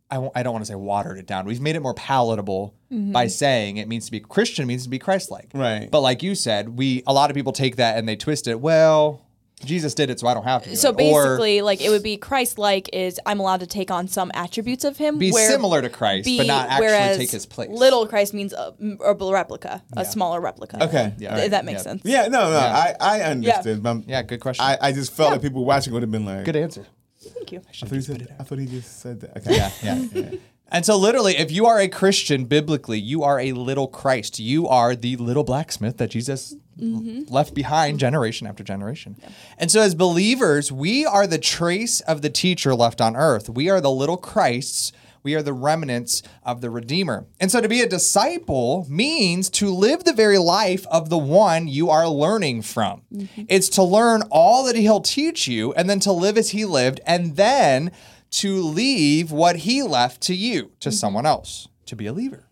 [0.09, 1.45] I w- I don't want to say watered it down.
[1.45, 4.99] We've made it more palatable by saying it means to be Christian means to be
[4.99, 5.49] Christ like.
[5.53, 5.89] Right.
[5.91, 8.59] But like you said, we, a lot of people take that and they twist it.
[8.61, 9.25] Well,
[9.63, 10.69] Jesus did it, so I don't have to.
[10.69, 10.93] do So it.
[10.93, 14.83] Or basically, like it would be Christ-like is I'm allowed to take on some attributes
[14.85, 15.17] of him.
[15.17, 17.69] be where similar to Christ, be- but not actually take his place.
[17.69, 20.83] Little Christ means a, a replica, a smaller replica.
[20.85, 21.13] Okay.
[21.17, 21.29] Yeah.
[21.29, 21.51] all Th- right.
[21.51, 21.83] that makes Yeah.
[21.83, 22.01] sense.
[22.05, 22.93] Yeah, no, no, Yeah.
[22.99, 23.83] I, I understood.
[23.83, 24.63] But I'm- yeah, good question.
[24.65, 26.85] I, I just felt like people watching would have been like, good answer.
[27.21, 27.59] Thank you.
[27.59, 29.37] I thought, he said, I thought he just said that.
[29.37, 29.55] Okay.
[29.57, 29.71] Yeah,
[30.13, 30.31] yeah.
[30.71, 34.39] And so, literally, if you are a Christian biblically, you are a little Christ.
[34.39, 39.15] You are the little blacksmith that Jesus l- left behind generation after generation.
[39.57, 43.49] And so, as believers, we are the trace of the teacher left on earth.
[43.49, 44.91] We are the little Christs.
[45.21, 47.25] We are the remnants of the Redeemer.
[47.39, 51.67] And so, to be a disciple means to live the very life of the one
[51.67, 53.01] you are learning from.
[53.13, 53.43] Mm-hmm.
[53.47, 57.01] It's to learn all that he'll teach you and then to live as he lived
[57.05, 57.91] and then
[58.31, 60.95] to leave what he left to you, to mm-hmm.
[60.95, 62.48] someone else, to be a leaver.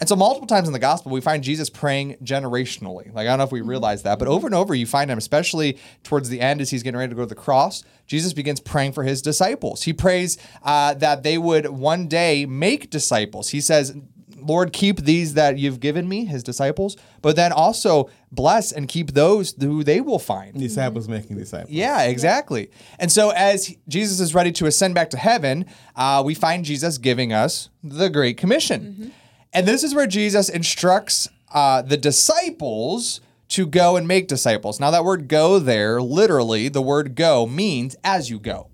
[0.00, 3.12] And so, multiple times in the gospel, we find Jesus praying generationally.
[3.12, 5.18] Like, I don't know if we realize that, but over and over, you find him,
[5.18, 8.60] especially towards the end as he's getting ready to go to the cross, Jesus begins
[8.60, 9.82] praying for his disciples.
[9.82, 13.50] He prays uh, that they would one day make disciples.
[13.50, 13.94] He says,
[14.42, 19.12] Lord, keep these that you've given me, his disciples, but then also bless and keep
[19.12, 20.58] those who they will find.
[20.58, 21.70] Disciples making disciples.
[21.70, 22.70] Yeah, exactly.
[22.98, 26.98] And so, as Jesus is ready to ascend back to heaven, uh, we find Jesus
[26.98, 29.12] giving us the Great Commission.
[29.52, 34.78] And this is where Jesus instructs uh, the disciples to go and make disciples.
[34.78, 38.68] Now, that word go there, literally, the word go means as you go.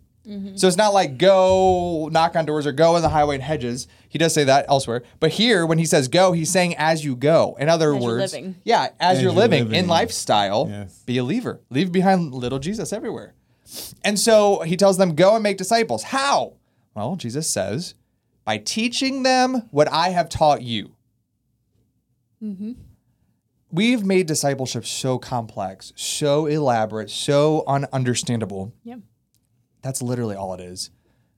[0.56, 3.86] So it's not like go knock on doors or go in the highway and hedges.
[4.08, 5.04] He does say that elsewhere.
[5.20, 7.56] But here, when he says go, he's saying as you go.
[7.60, 8.56] In other As you're words, living.
[8.64, 11.00] yeah, as, As you're you're living, in lifestyle, Yes.
[11.06, 11.60] be a leaver.
[11.70, 13.34] Leave behind little Jesus everywhere.
[14.02, 16.02] And so he tells them, go and make disciples.
[16.02, 16.54] How?
[16.96, 17.94] Well, Jesus says,
[18.46, 20.92] by teaching them what I have taught you.
[22.42, 22.72] Mm-hmm.
[23.72, 28.72] We've made discipleship so complex, so elaborate, so ununderstandable.
[28.84, 28.96] Yeah.
[29.82, 30.90] That's literally all it is.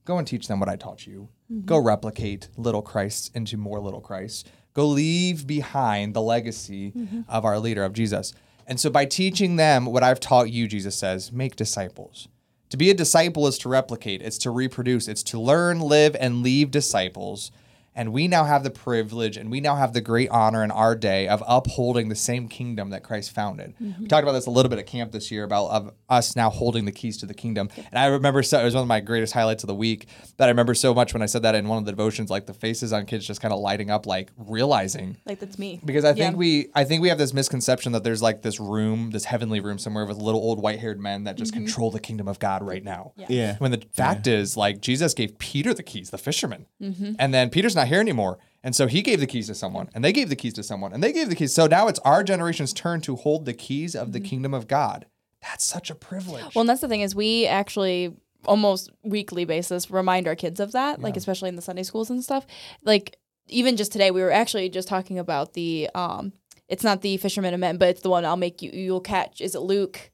[0.04, 1.30] Go and teach them what I taught you.
[1.64, 1.86] Go mm-hmm.
[1.86, 4.44] replicate little Christs into more little Christs.
[4.74, 7.22] Go leave behind the legacy mm-hmm.
[7.26, 8.34] of our leader, of Jesus.
[8.66, 12.28] And so, by teaching them what I've taught you, Jesus says, make disciples.
[12.70, 16.42] To be a disciple is to replicate, it's to reproduce, it's to learn, live, and
[16.42, 17.50] leave disciples.
[17.98, 20.94] And we now have the privilege and we now have the great honor in our
[20.94, 23.74] day of upholding the same kingdom that Christ founded.
[23.80, 26.48] We talked about this a little bit at camp this year about of us now
[26.48, 27.68] holding the keys to the kingdom.
[27.76, 30.06] And I remember so, it was one of my greatest highlights of the week
[30.36, 32.46] that I remember so much when I said that in one of the devotions, like
[32.46, 35.80] the faces on kids just kind of lighting up, like realizing Like that's me.
[35.84, 36.36] because I think Yeah.
[36.36, 39.78] we I think we have this misconception that there's like this room, this heavenly room
[39.78, 42.84] somewhere with little old white haired men that just control the kingdom of God right
[42.84, 43.12] now.
[43.16, 43.26] Yeah.
[43.28, 43.56] Yeah.
[43.58, 47.14] When the fact is, like Jesus gave Peter the keys, the fisherman, Mm-hmm.
[47.18, 50.04] and then Peter's not here anymore, and so he gave the keys to someone, and
[50.04, 51.54] they gave the keys to someone, and they gave the keys.
[51.54, 55.06] So now it's our generation's turn to hold the keys of the kingdom of God.
[55.42, 56.42] That's such a privilege.
[56.42, 56.50] Mm-hmm.
[56.54, 60.72] Well, and that's the thing is we actually almost weekly basis remind our kids of
[60.72, 62.46] that, like especially in the Sunday schools and stuff.
[62.82, 63.16] Like
[63.48, 66.32] even just today, we were actually just talking about the um,
[66.68, 69.40] it's not the fisherman of men, but it's the one I'll make you you'll catch.
[69.40, 70.10] Is it Luke?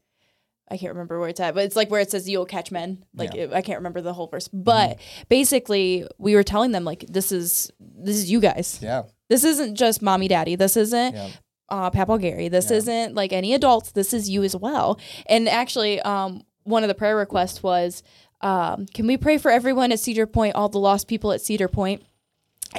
[0.71, 3.05] I can't remember where it's at, but it's like where it says you'll catch men.
[3.15, 3.43] Like Yeah.
[3.45, 4.99] it- I can't remember the whole verse, but
[5.29, 8.79] basically we were telling them like this is this is you guys.
[8.83, 10.57] yeah, This isn't just mommy daddy.
[10.57, 11.29] This isn't Yeah.
[11.69, 12.49] uh, Papa Gary.
[12.49, 12.77] This Yeah.
[12.79, 13.93] isn't like any adults.
[13.93, 14.99] This is you as well.
[15.27, 18.03] And actually, um, one of the prayer requests was,
[18.41, 21.69] um, can we pray for everyone at Cedar Point, all the lost people at Cedar
[21.69, 22.03] Point?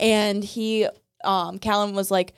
[0.02, 0.88] And he,
[1.24, 2.34] um, Callan was like,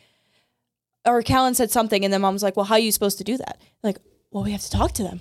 [1.05, 3.23] or Callan said something, and then mom was like, well, how are you supposed to
[3.23, 3.61] do that?
[3.81, 3.97] Like,
[4.31, 5.19] well, we have to talk to them.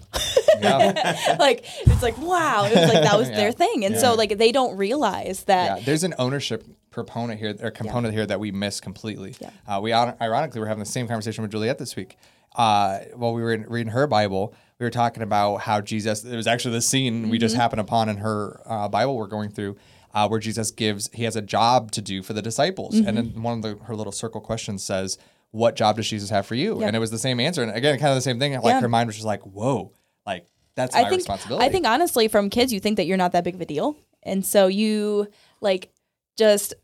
[0.61, 1.37] yeah.
[1.39, 2.65] like, it's like, wow.
[2.67, 3.37] It was like, that was Yeah.
[3.37, 3.85] their thing.
[3.85, 4.01] And Yeah.
[4.01, 5.79] so, like, they don't realize that.
[5.79, 9.35] Yeah, there's an ownership proponent here or component here that we miss completely.
[9.41, 9.51] Yeah.
[9.67, 12.17] Uh, we iron- ironically were having the same conversation with Juliet this week.
[12.57, 16.25] Uh, while we were in- reading her Bible, we were talking about how Jesus.
[16.25, 17.61] It was actually the scene we just Mm-hmm.
[17.61, 19.77] happened upon in her uh, Bible we're going through,
[20.15, 23.09] uh, where Jesus gives he has a job to do for the disciples, Mm-hmm.
[23.09, 25.17] and then one of the, her little circle questions says,
[25.57, 27.99] "What job does Jesus have for you?" And it was the same answer, and again,
[27.99, 28.53] kind of the same thing.
[28.55, 28.81] Like Yeah.
[28.81, 29.93] her mind was just like, "Whoa,
[30.27, 33.17] like that's my I think responsibility." I think honestly, from kids, you think that you're
[33.17, 35.29] not that big of a deal, and so you
[35.61, 35.91] like
[36.37, 36.75] just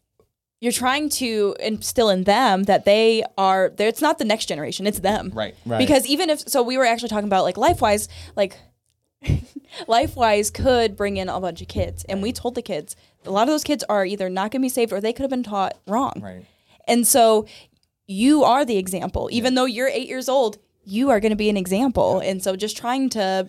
[0.60, 3.72] you're trying to instill in them that they are.
[3.78, 5.30] It's not the next generation; it's them.
[5.34, 5.54] right.
[5.66, 5.78] Right.
[5.78, 8.06] Because even if so, we were actually talking about like LifeWise,
[8.36, 8.56] like
[9.88, 13.42] LifeWise could bring in a bunch of kids, and we told the kids a lot
[13.42, 15.42] of those kids are either not going to be saved or they could have been
[15.42, 16.20] taught wrong.
[16.22, 16.44] Right.
[16.88, 17.46] And so
[18.12, 19.28] you are the example.
[19.32, 22.20] Even though you're eight years old, you are going to be an example.
[22.20, 23.48] And so just trying to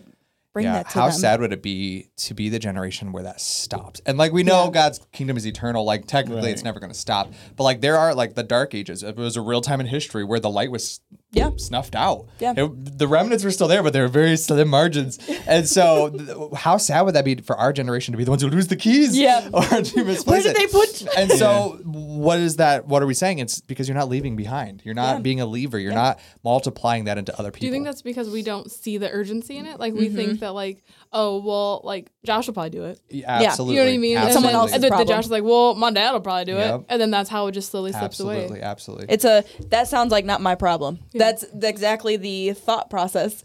[0.53, 1.17] bring that to how them.
[1.17, 4.01] sad would it be to be the generation where that stops?
[4.05, 5.83] And like we know God's kingdom is eternal.
[5.83, 7.33] Like technically, it's never going to stop.
[7.55, 9.03] But like there are like the dark ages.
[9.03, 11.01] It was a real time in history where the light was
[11.33, 11.49] Yeah.
[11.57, 12.27] snuffed out.
[12.39, 12.53] Yeah.
[12.55, 15.17] It- the remnants were still there, but they were very slim margins.
[15.47, 18.41] And so, th- how sad would that be for our generation to be the ones
[18.43, 19.17] who lose the keys?
[19.17, 19.49] Yeah.
[19.53, 20.57] or to misplace Where did it?
[20.57, 21.07] they put?
[21.17, 22.87] And so, what is that?
[22.87, 23.39] What are we saying?
[23.39, 24.81] It's because you're not leaving behind.
[24.85, 25.21] You're not Yeah.
[25.21, 25.77] being a lever.
[25.79, 27.61] You're not multiplying that into other people.
[27.61, 29.79] Do you think that's because we don't see the urgency in it?
[29.79, 30.15] Like we Mm-hmm.
[30.15, 30.83] think that like,
[31.13, 32.99] oh well, like Josh will probably do it.
[33.09, 33.47] Yeah, Yeah.
[33.49, 33.75] absolutely.
[33.75, 34.17] You know what I mean?
[34.17, 34.61] And Someone else.
[34.61, 35.07] else's and then problem.
[35.07, 36.79] Josh is like, well, my dad will probably do Yep.
[36.81, 38.61] it, and then that's how it just slowly slips Absolutely, away.
[38.61, 39.03] absolutely.
[39.09, 39.13] Absolutely.
[39.13, 40.99] It's a that sounds like not my problem.
[41.13, 43.43] That's exactly the thought process.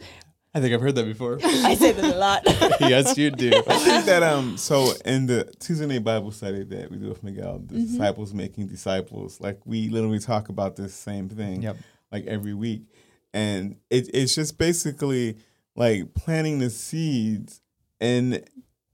[0.55, 1.39] I think I've heard that before.
[1.45, 2.43] I say that a lot.
[2.81, 3.51] yes, you do.
[3.69, 7.23] I think that um so in the Tuesday night Bible study that we do with
[7.23, 7.93] Miguel, the Mm-hmm.
[7.93, 11.77] disciples making disciples, like we literally talk about this same thing Yep.
[12.11, 12.83] like every week.
[13.35, 15.37] And it, it's just basically
[15.79, 17.61] like planting the seeds
[18.01, 18.45] and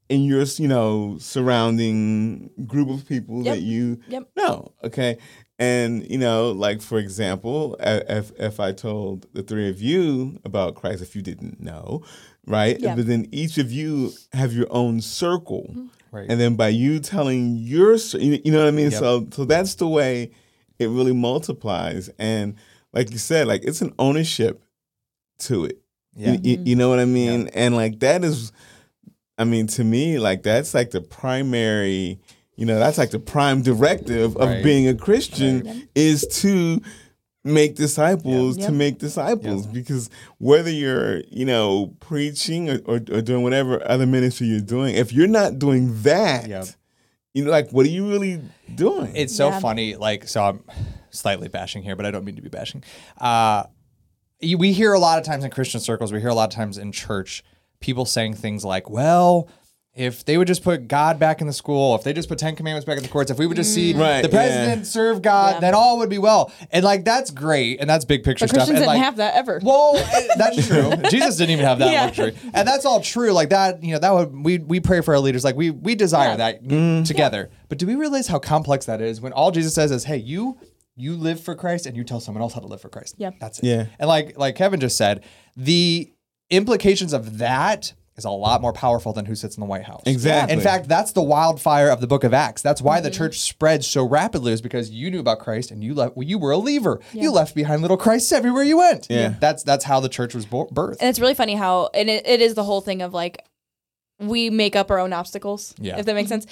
[0.08, 3.54] in your you know surrounding group of people Yep.
[3.54, 4.28] that you Yep.
[4.36, 4.74] know.
[4.84, 5.18] Okay.
[5.58, 10.74] And you know, like for example, if if I told the three of you about
[10.74, 12.02] Christ, if you didn't know,
[12.46, 12.78] right?
[12.78, 12.96] Yeah.
[12.96, 15.86] But then each of you have your own circle, mm-hmm.
[16.10, 16.26] Right.
[16.28, 18.90] and then by you telling your, cir- you you know what I mean.
[18.90, 19.00] Yep.
[19.00, 20.32] So so that's the way
[20.80, 22.10] it really multiplies.
[22.18, 22.56] And
[22.92, 24.64] like you said, like it's an ownership
[25.38, 25.83] to it.
[26.16, 26.32] Yeah.
[26.32, 27.48] You, you- you know what I mean?
[27.54, 28.52] And like that is,
[29.38, 32.18] I mean, to me, like that's like the primary,
[32.56, 34.62] you know, that's like the prime directive of Right.
[34.64, 36.80] being a Christian is to
[37.42, 38.66] make disciples, Yeah.
[38.66, 39.66] to make disciples.
[39.66, 44.94] Because whether you're, you know, preaching or, or, or doing whatever other ministry you're doing,
[44.94, 46.66] if you're not doing that, Yep.
[47.34, 48.40] you know, like what are you really
[48.74, 49.14] doing?
[49.16, 49.60] It's so Yeah.
[49.60, 49.96] funny.
[49.96, 50.60] Like, so I'm
[51.10, 52.82] slightly bashing here, but I don't mean to be bashing.
[53.20, 53.70] Uh, you-
[54.58, 56.78] we hear a lot of times in Christian circles, we hear a lot of times
[56.78, 57.42] in church,
[57.80, 59.48] people saying things like, well,
[59.94, 62.56] if they would just put God back in the school, if they just put Ten
[62.56, 64.84] Commandments back in the courts, if we would just see Right, the president yeah.
[64.84, 65.60] serve God, Yeah.
[65.60, 66.50] then all would be well.
[66.72, 68.58] And like that's great, and that's big picture But stuff.
[68.66, 69.60] Christians and didn't like, have that ever.
[69.62, 69.92] well,
[70.36, 70.90] that's true.
[71.10, 72.04] Jesus didn't even have that Yeah.
[72.06, 73.30] luxury, and that's all true.
[73.30, 75.44] Like that, you know, that would we we pray for our leaders.
[75.44, 76.36] Like we we desire Yeah.
[76.38, 77.04] that Mm-hmm.
[77.04, 77.50] together.
[77.68, 80.56] But do we realize how complex that is when all Jesus says is, "Hey, you
[80.96, 83.30] you live for Christ, and you tell someone else how to live for Christ." Yeah.
[83.40, 83.66] that's it.
[83.66, 83.86] Yeah.
[83.98, 85.24] and like like Kevin just said,
[85.56, 86.12] the
[86.50, 90.02] implications of that is a lot more powerful than who sits in the White House.
[90.06, 90.54] Exactly.
[90.54, 92.62] In fact, that's the wildfire of the Book of Acts.
[92.62, 93.04] That's why Mm-hmm.
[93.06, 96.16] the church spread so rapidly is because you knew about Christ and you left.
[96.16, 97.00] Well, you were a leaver.
[97.12, 99.08] You left behind little Christs everywhere you went.
[99.10, 99.34] Yeah.
[99.40, 100.98] That's that's how the church was bo- birthed.
[101.00, 103.44] And it's really funny how, and it, it is the whole thing of like,
[104.20, 105.74] we make up our own obstacles.
[105.78, 105.98] Yeah.
[105.98, 106.46] If that makes sense.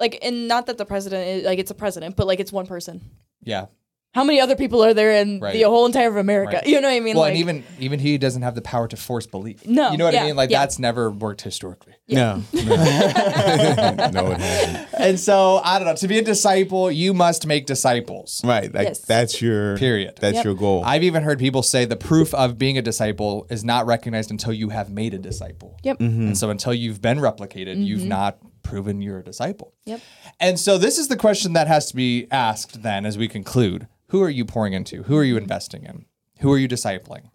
[0.00, 2.66] Like, and not that the president is like it's a president, but like it's one
[2.66, 3.02] person.
[3.42, 3.66] Yeah.
[4.14, 5.52] How many other people are there in Right.
[5.52, 6.56] the whole entire of America?
[6.56, 6.66] Right.
[6.66, 7.14] You know what I mean?
[7.14, 9.66] Well, like, and even even he doesn't have the power to force belief.
[9.66, 10.34] No, you know what I mean.
[10.36, 10.60] Like yeah.
[10.60, 11.94] that's never worked historically.
[12.08, 12.42] No.
[12.52, 12.64] No.
[14.12, 14.88] no, it hasn't.
[14.98, 15.94] And so I don't know.
[15.94, 18.42] To be a disciple, you must make disciples.
[18.44, 18.74] Right.
[18.74, 19.00] Like Yes.
[19.00, 20.18] that's your Period.
[20.20, 20.44] That's Yep.
[20.44, 20.82] your goal.
[20.84, 24.52] I've even heard people say the proof of being a disciple is not recognized until
[24.52, 25.78] you have made a disciple.
[25.84, 25.98] Yep.
[25.98, 26.22] Mm-hmm.
[26.22, 28.08] And so until you've been replicated, you've mm-hmm.
[28.08, 29.72] not proven you're a disciple.
[29.86, 30.02] Yep.
[30.38, 33.88] And so this is the question that has to be asked then as we conclude.
[34.08, 35.04] Who are you pouring into?
[35.04, 36.04] Who are you investing in?
[36.40, 37.30] Who are you discipling?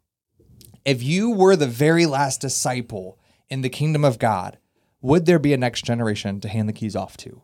[0.86, 3.18] If you were the very last disciple
[3.50, 4.60] in the kingdom of God,
[5.02, 7.42] would there be a next generation to hand the keys off to?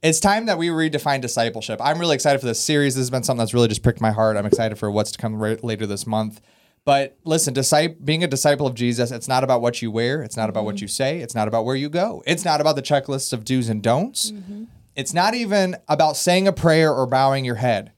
[0.00, 1.80] It's time that we redefine discipleship.
[1.82, 2.94] I'm really excited for this series.
[2.94, 4.36] This has been something that's really just pricked my heart.
[4.36, 6.40] I'm excited for what's to come later this month.
[6.88, 10.22] But listen, disciple, being a disciple of Jesus, it's not about what you wear.
[10.22, 10.84] It's not about what mm-hmm.
[10.84, 11.18] you say.
[11.18, 12.22] It's not about where you go.
[12.26, 14.30] It's not about the checklists of do's and don'ts.
[14.30, 14.64] Mm-hmm.
[14.96, 17.92] It's not even about saying a prayer or bowing your head.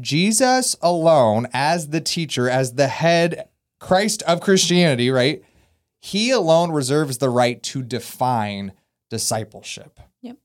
[0.00, 5.44] Jesus alone, as the teacher, as the head Christ of Christianity, right?
[5.98, 8.72] He alone reserves the right to define
[9.10, 10.00] discipleship.
[10.22, 10.38] Yep.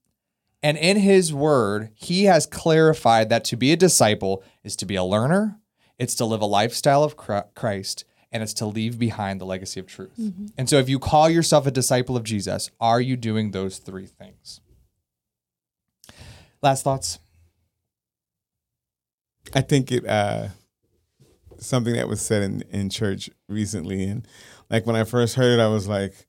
[0.62, 4.98] And in his word, he has clarified that to be a disciple is to be
[4.98, 5.62] a learner,
[5.98, 9.88] it's to live a lifestyle of Christ, and it's to leave behind the legacy of
[9.88, 10.20] truth.
[10.58, 14.06] And so, if you call yourself a disciple of Jesus, are you doing those three
[14.06, 14.60] things?
[16.62, 17.20] Last thoughts?
[19.54, 20.48] I think it uh
[21.60, 24.28] something that was said in, in church recently and
[24.70, 26.28] like when I first heard it I was like,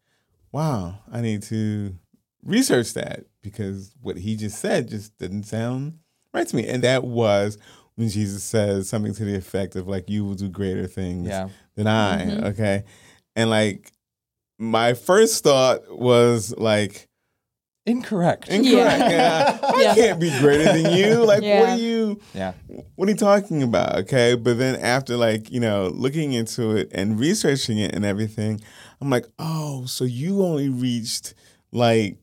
[0.52, 1.96] wow, I need to
[2.44, 5.98] research that because what he just said just didn't sound
[6.32, 6.66] right to me.
[6.66, 7.58] And that was
[7.96, 11.48] when Jesus says something to the effect of like you will do greater things Yeah.
[11.74, 12.24] than I.
[12.26, 12.44] Mm-hmm.
[12.46, 12.84] Okay.
[13.34, 13.90] And like
[14.58, 17.08] my first thought was like
[17.86, 18.48] Incorrect.
[18.48, 18.98] incorrect.
[18.98, 19.58] Yeah.
[19.62, 19.94] I Yeah.
[19.94, 21.24] can't be greater than you.
[21.26, 22.52] Like what are you Yeah.
[22.96, 23.96] what are you talking about?
[24.00, 24.34] Okay.
[24.34, 28.60] But then after like, you know, looking into it and researching it and everything,
[29.00, 31.34] I'm like, oh, so you only reached
[31.72, 32.18] like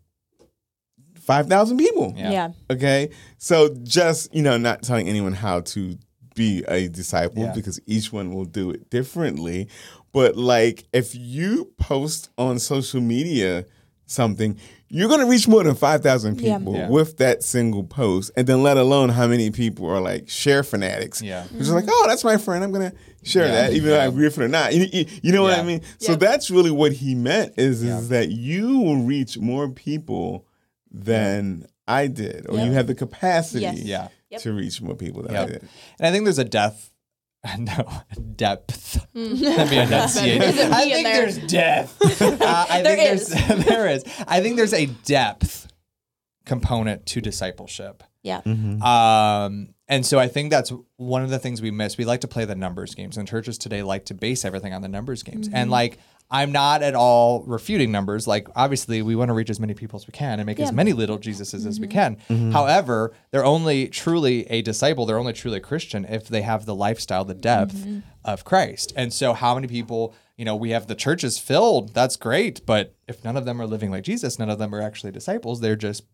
[1.23, 2.13] 5,000 people.
[2.15, 2.31] Yeah.
[2.31, 2.49] Yeah.
[2.69, 3.09] Okay.
[3.37, 5.97] So just, you know, not telling anyone how to
[6.35, 7.53] be a disciple Yeah.
[7.53, 9.67] because each one will do it differently.
[10.11, 13.65] But like if you post on social media
[14.05, 14.57] something,
[14.89, 16.89] you're going to reach more than 5,000 people Yeah.
[16.89, 18.29] with that single post.
[18.37, 21.21] And then let alone how many people are like share fanatics.
[21.21, 21.45] Yeah.
[21.45, 22.63] Which is like, oh, that's my friend.
[22.63, 23.51] I'm going to share Yeah.
[23.53, 24.73] that, even though I agree with it or not.
[24.75, 25.63] You, you, you know what I Yeah.
[25.63, 25.81] mean?
[25.99, 27.97] So that's really what he meant is, Yeah.
[27.99, 30.45] is that you will reach more people
[30.93, 32.65] than I did, or Yeah.
[32.65, 33.79] you have the capacity Yes.
[33.79, 34.07] Yeah.
[34.29, 34.41] Yep.
[34.41, 35.61] to reach more people than I did.
[35.99, 36.89] And I think there's a depth.
[37.59, 37.91] No,
[38.37, 39.05] depth.
[39.13, 40.39] Let me enunciate.
[40.39, 41.21] There's a I P in think there.
[41.23, 42.21] there's depth.
[42.21, 43.27] Uh, I There think is.
[43.27, 44.05] there's there is.
[44.27, 45.67] I think there's a depth
[46.45, 48.01] component to discipleship.
[48.21, 48.39] Yeah.
[48.45, 51.97] Um, and so I think that's one of the things we miss.
[51.97, 54.81] We like to play the numbers games, and churches today like to base everything on
[54.81, 55.49] the numbers games.
[55.51, 55.97] And like,
[56.31, 58.27] I'm not at all refuting numbers.
[58.27, 60.71] Like, obviously, we want to reach as many people as we can and make as
[60.71, 61.91] many little Jesuses as we mm-hmm.
[61.91, 62.15] can.
[62.29, 62.51] Mm-hmm.
[62.51, 65.05] However, they're only truly a disciple.
[65.05, 67.99] They're only truly a Christian if they have the lifestyle, the depth mm-hmm.
[68.25, 68.93] of Christ.
[68.95, 70.15] And so, how many people?
[70.35, 71.93] You know, we have the churches filled.
[71.93, 74.81] That's great, but if none of them are living like Jesus, none of them are
[74.81, 75.61] actually disciples.
[75.61, 76.05] They're just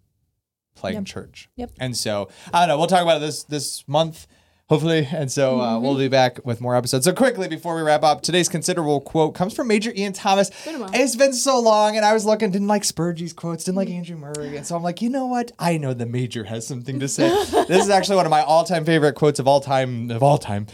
[0.76, 1.50] playing church.
[1.56, 1.72] Yep.
[1.80, 2.78] And so I don't know.
[2.78, 4.28] We'll talk about it this this month.
[4.70, 7.04] Hopefully, and so uh, we'll be back with more episodes.
[7.04, 10.52] So quickly before we wrap up, today's considerable quote comes from Major Ian Thomas.
[10.64, 10.92] while.
[10.94, 14.16] It's been so long, and I was looking, didn't like Spurgeon's quotes, didn't like Andrew
[14.16, 15.52] Murray, and so I'm like, you know what?
[15.58, 17.30] I know the Major has something to say.
[17.68, 20.68] this is actually one of my all-time favorite quotes of all time of all time.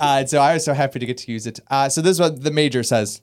[0.00, 1.60] Uh, and so I was so happy to get to use it.
[1.70, 3.22] Uh, so this is what the Major says.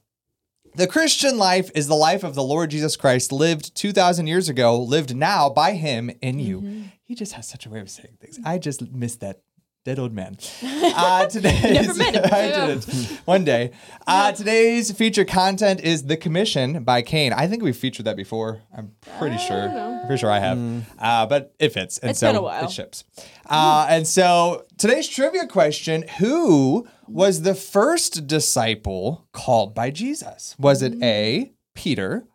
[0.75, 4.81] The Christian life is the life of the Lord Jesus Christ, lived 2,000 years ago,
[4.81, 6.85] lived now by Him in you.
[7.03, 8.39] He just has such a way of saying things.
[8.45, 9.41] I just miss that
[9.83, 10.37] dead old man.
[10.95, 12.23] Uh, today's, never met him.
[12.31, 12.85] I didn't.
[13.25, 13.71] One day.
[14.05, 17.33] Uh, today's featured content is The Commission by Cain.
[17.33, 18.61] I think we've featured that before.
[18.77, 19.69] I'm pretty sure.
[19.69, 20.85] I'm pretty sure I have.
[20.99, 21.97] Uh, but it fits.
[21.97, 22.65] And It's so been a while.
[22.65, 23.05] it ships.
[23.49, 30.55] Uh, and so today's trivia question Who was the first disciple called by Jesus?
[30.59, 32.25] Was it A, Peter,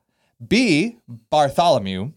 [0.46, 0.98] B,
[1.30, 2.10] Bartholomew,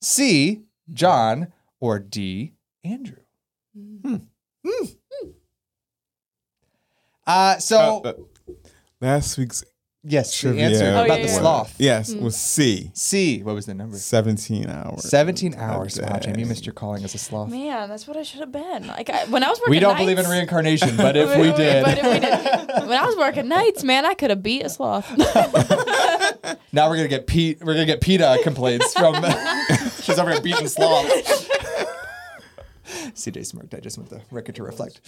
[0.00, 0.62] C,
[0.92, 3.18] John, or D, Andrew?
[4.02, 4.16] Hmm.
[7.26, 8.12] Uh, so, Uh, uh,
[9.00, 9.64] last week's
[10.06, 11.38] yes, the trivia answer Oh, about yeah, the yeah.
[11.38, 11.74] sloth.
[11.78, 12.90] yes was C.
[12.92, 13.96] C, what was the number?
[13.96, 15.08] 17 hours.
[15.08, 15.98] 17 hours.
[15.98, 16.18] Wow, day.
[16.26, 17.48] Jamie, you missed your calling as a sloth.
[17.50, 18.86] Man, that's what I should have been.
[18.88, 19.70] Like I, when I was working.
[19.70, 22.98] We don't nights, believe in reincarnation, but if we But did, if we did, when
[22.98, 25.08] I was working nights, man, I could have beat a sloth.
[26.72, 27.60] now we're gonna get Pete.
[27.62, 29.14] We're gonna get PETA complaints from.
[30.02, 31.48] she's over here beating sloths.
[33.14, 33.74] CJ smirked.
[33.74, 35.00] I just want the record to reflect.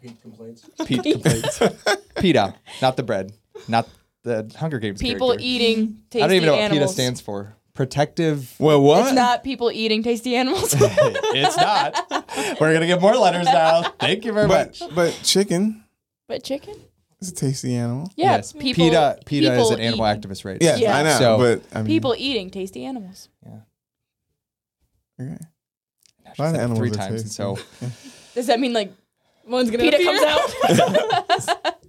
[0.00, 0.68] Pete complaints.
[0.84, 1.60] Pete complaints.
[2.16, 3.32] PETA, not the bread,
[3.68, 3.88] not
[4.22, 5.00] the Hunger Games.
[5.00, 5.44] people character.
[5.46, 6.90] eating tasty I don't even know what animals.
[6.90, 7.54] PETA stands for.
[7.72, 8.54] Protective.
[8.58, 9.06] Well, what?
[9.06, 10.74] It's not people eating tasty animals.
[10.78, 11.96] it's not.
[12.60, 13.82] We're gonna get more letters now.
[14.00, 14.94] Thank you very but much.
[14.94, 15.84] but chicken
[16.30, 16.76] but chicken?
[17.20, 18.10] It's a tasty animal.
[18.16, 18.84] Yeah, yes, people.
[18.84, 19.18] PETA.
[19.26, 20.58] PETA is an animal eat- activist right?
[20.60, 20.96] Yes, Yeah.
[20.96, 21.18] I know.
[21.18, 23.28] So- but I mean, People eating tasty animals.
[23.44, 23.58] Yeah.
[25.20, 25.38] Okay.
[26.32, 27.58] She's A lot of said it three times, and so
[28.34, 28.92] Does that mean like
[29.46, 30.18] One's gonna PETA appear.
[30.18, 31.76] comes out?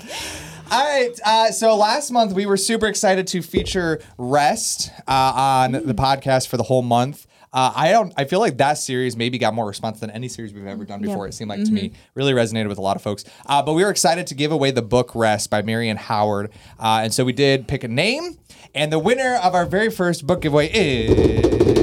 [0.72, 1.10] All right.
[1.24, 6.48] Uh, so last month we were super excited to feature rest uh, on the podcast
[6.48, 7.26] for the whole month.
[7.52, 8.12] Uh, I don't.
[8.16, 11.00] I feel like that series maybe got more response than any series we've ever done
[11.00, 11.26] before.
[11.26, 13.24] It seemed like to me really resonated with a lot of folks.
[13.46, 17.00] Uh, but we were excited to give away the book Rest by Marian Howard, uh,
[17.02, 18.38] and so we did pick a name.
[18.72, 21.79] And the winner of our very first book giveaway is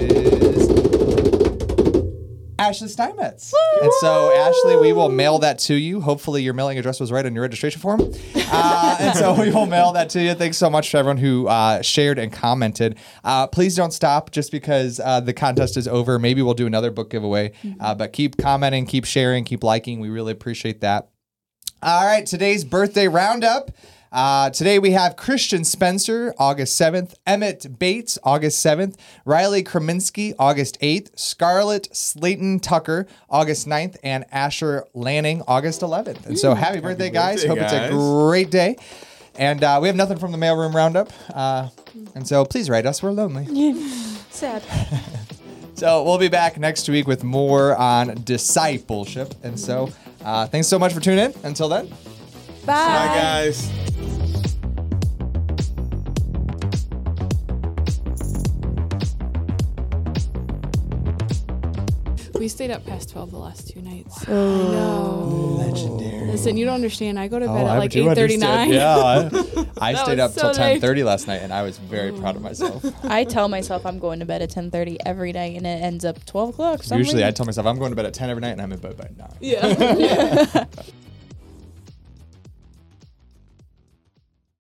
[2.68, 3.53] Ashley Steinmetz.
[3.82, 6.01] And so, Ashley, we will mail that to you.
[6.01, 8.01] Hopefully, your mailing address was right on your registration form.
[8.49, 10.34] Uh, and so, we will mail that to you.
[10.34, 12.97] Thanks so much to everyone who uh, shared and commented.
[13.26, 16.18] Uh, please don't stop just because uh, the contest is over.
[16.18, 17.51] Maybe we'll do another book giveaway.
[17.82, 19.99] Uh, but keep commenting, keep sharing, keep liking.
[19.99, 21.09] We really appreciate that.
[21.84, 23.72] All right, today's birthday roundup.
[24.12, 28.95] Uh, today we have Christian Spencer, August 7th, Emmett Bates, August 7th,
[29.26, 36.26] Riley Krzeminski, August 8th, Scarlett Slayton Tucker, August 9th, and Asher Lanning, August 11th.
[36.26, 37.43] And so happy birthday, guys.
[37.43, 38.78] birthday, Hope it's a great day.
[39.38, 41.12] And uh, we have nothing from the mailroom roundup.
[41.34, 41.70] Uh,
[42.16, 43.03] and so please write us.
[43.03, 43.74] We're lonely.
[44.30, 44.64] Sad.
[45.78, 49.36] So we'll be back next week with more on discipleship.
[49.43, 49.91] And so
[50.26, 51.34] uh, thanks so much for tuning in.
[51.43, 51.88] Until then.
[52.66, 52.74] Bye.
[52.74, 53.70] Bye, guys.
[62.40, 64.28] We stayed up past twelve the last two nights.
[64.28, 65.56] I know.
[65.60, 66.28] Legendary.
[66.28, 67.18] Listen, you don't understand.
[67.20, 68.72] I go to bed Oh, at I like do eight thirty understand.
[68.74, 70.56] Yeah, I, I stayed up till so late.
[70.74, 72.86] ten thirty last night, and I was very proud of myself.
[73.04, 76.24] I tell myself I'm going to bed at 10:30 every night, and it ends up
[76.26, 76.80] 12 o'clock.
[76.80, 78.62] for some Usually, I tell myself I'm going to bed at ten every night, and
[78.62, 79.34] I'm in bed by nine.
[79.40, 80.66] Yeah.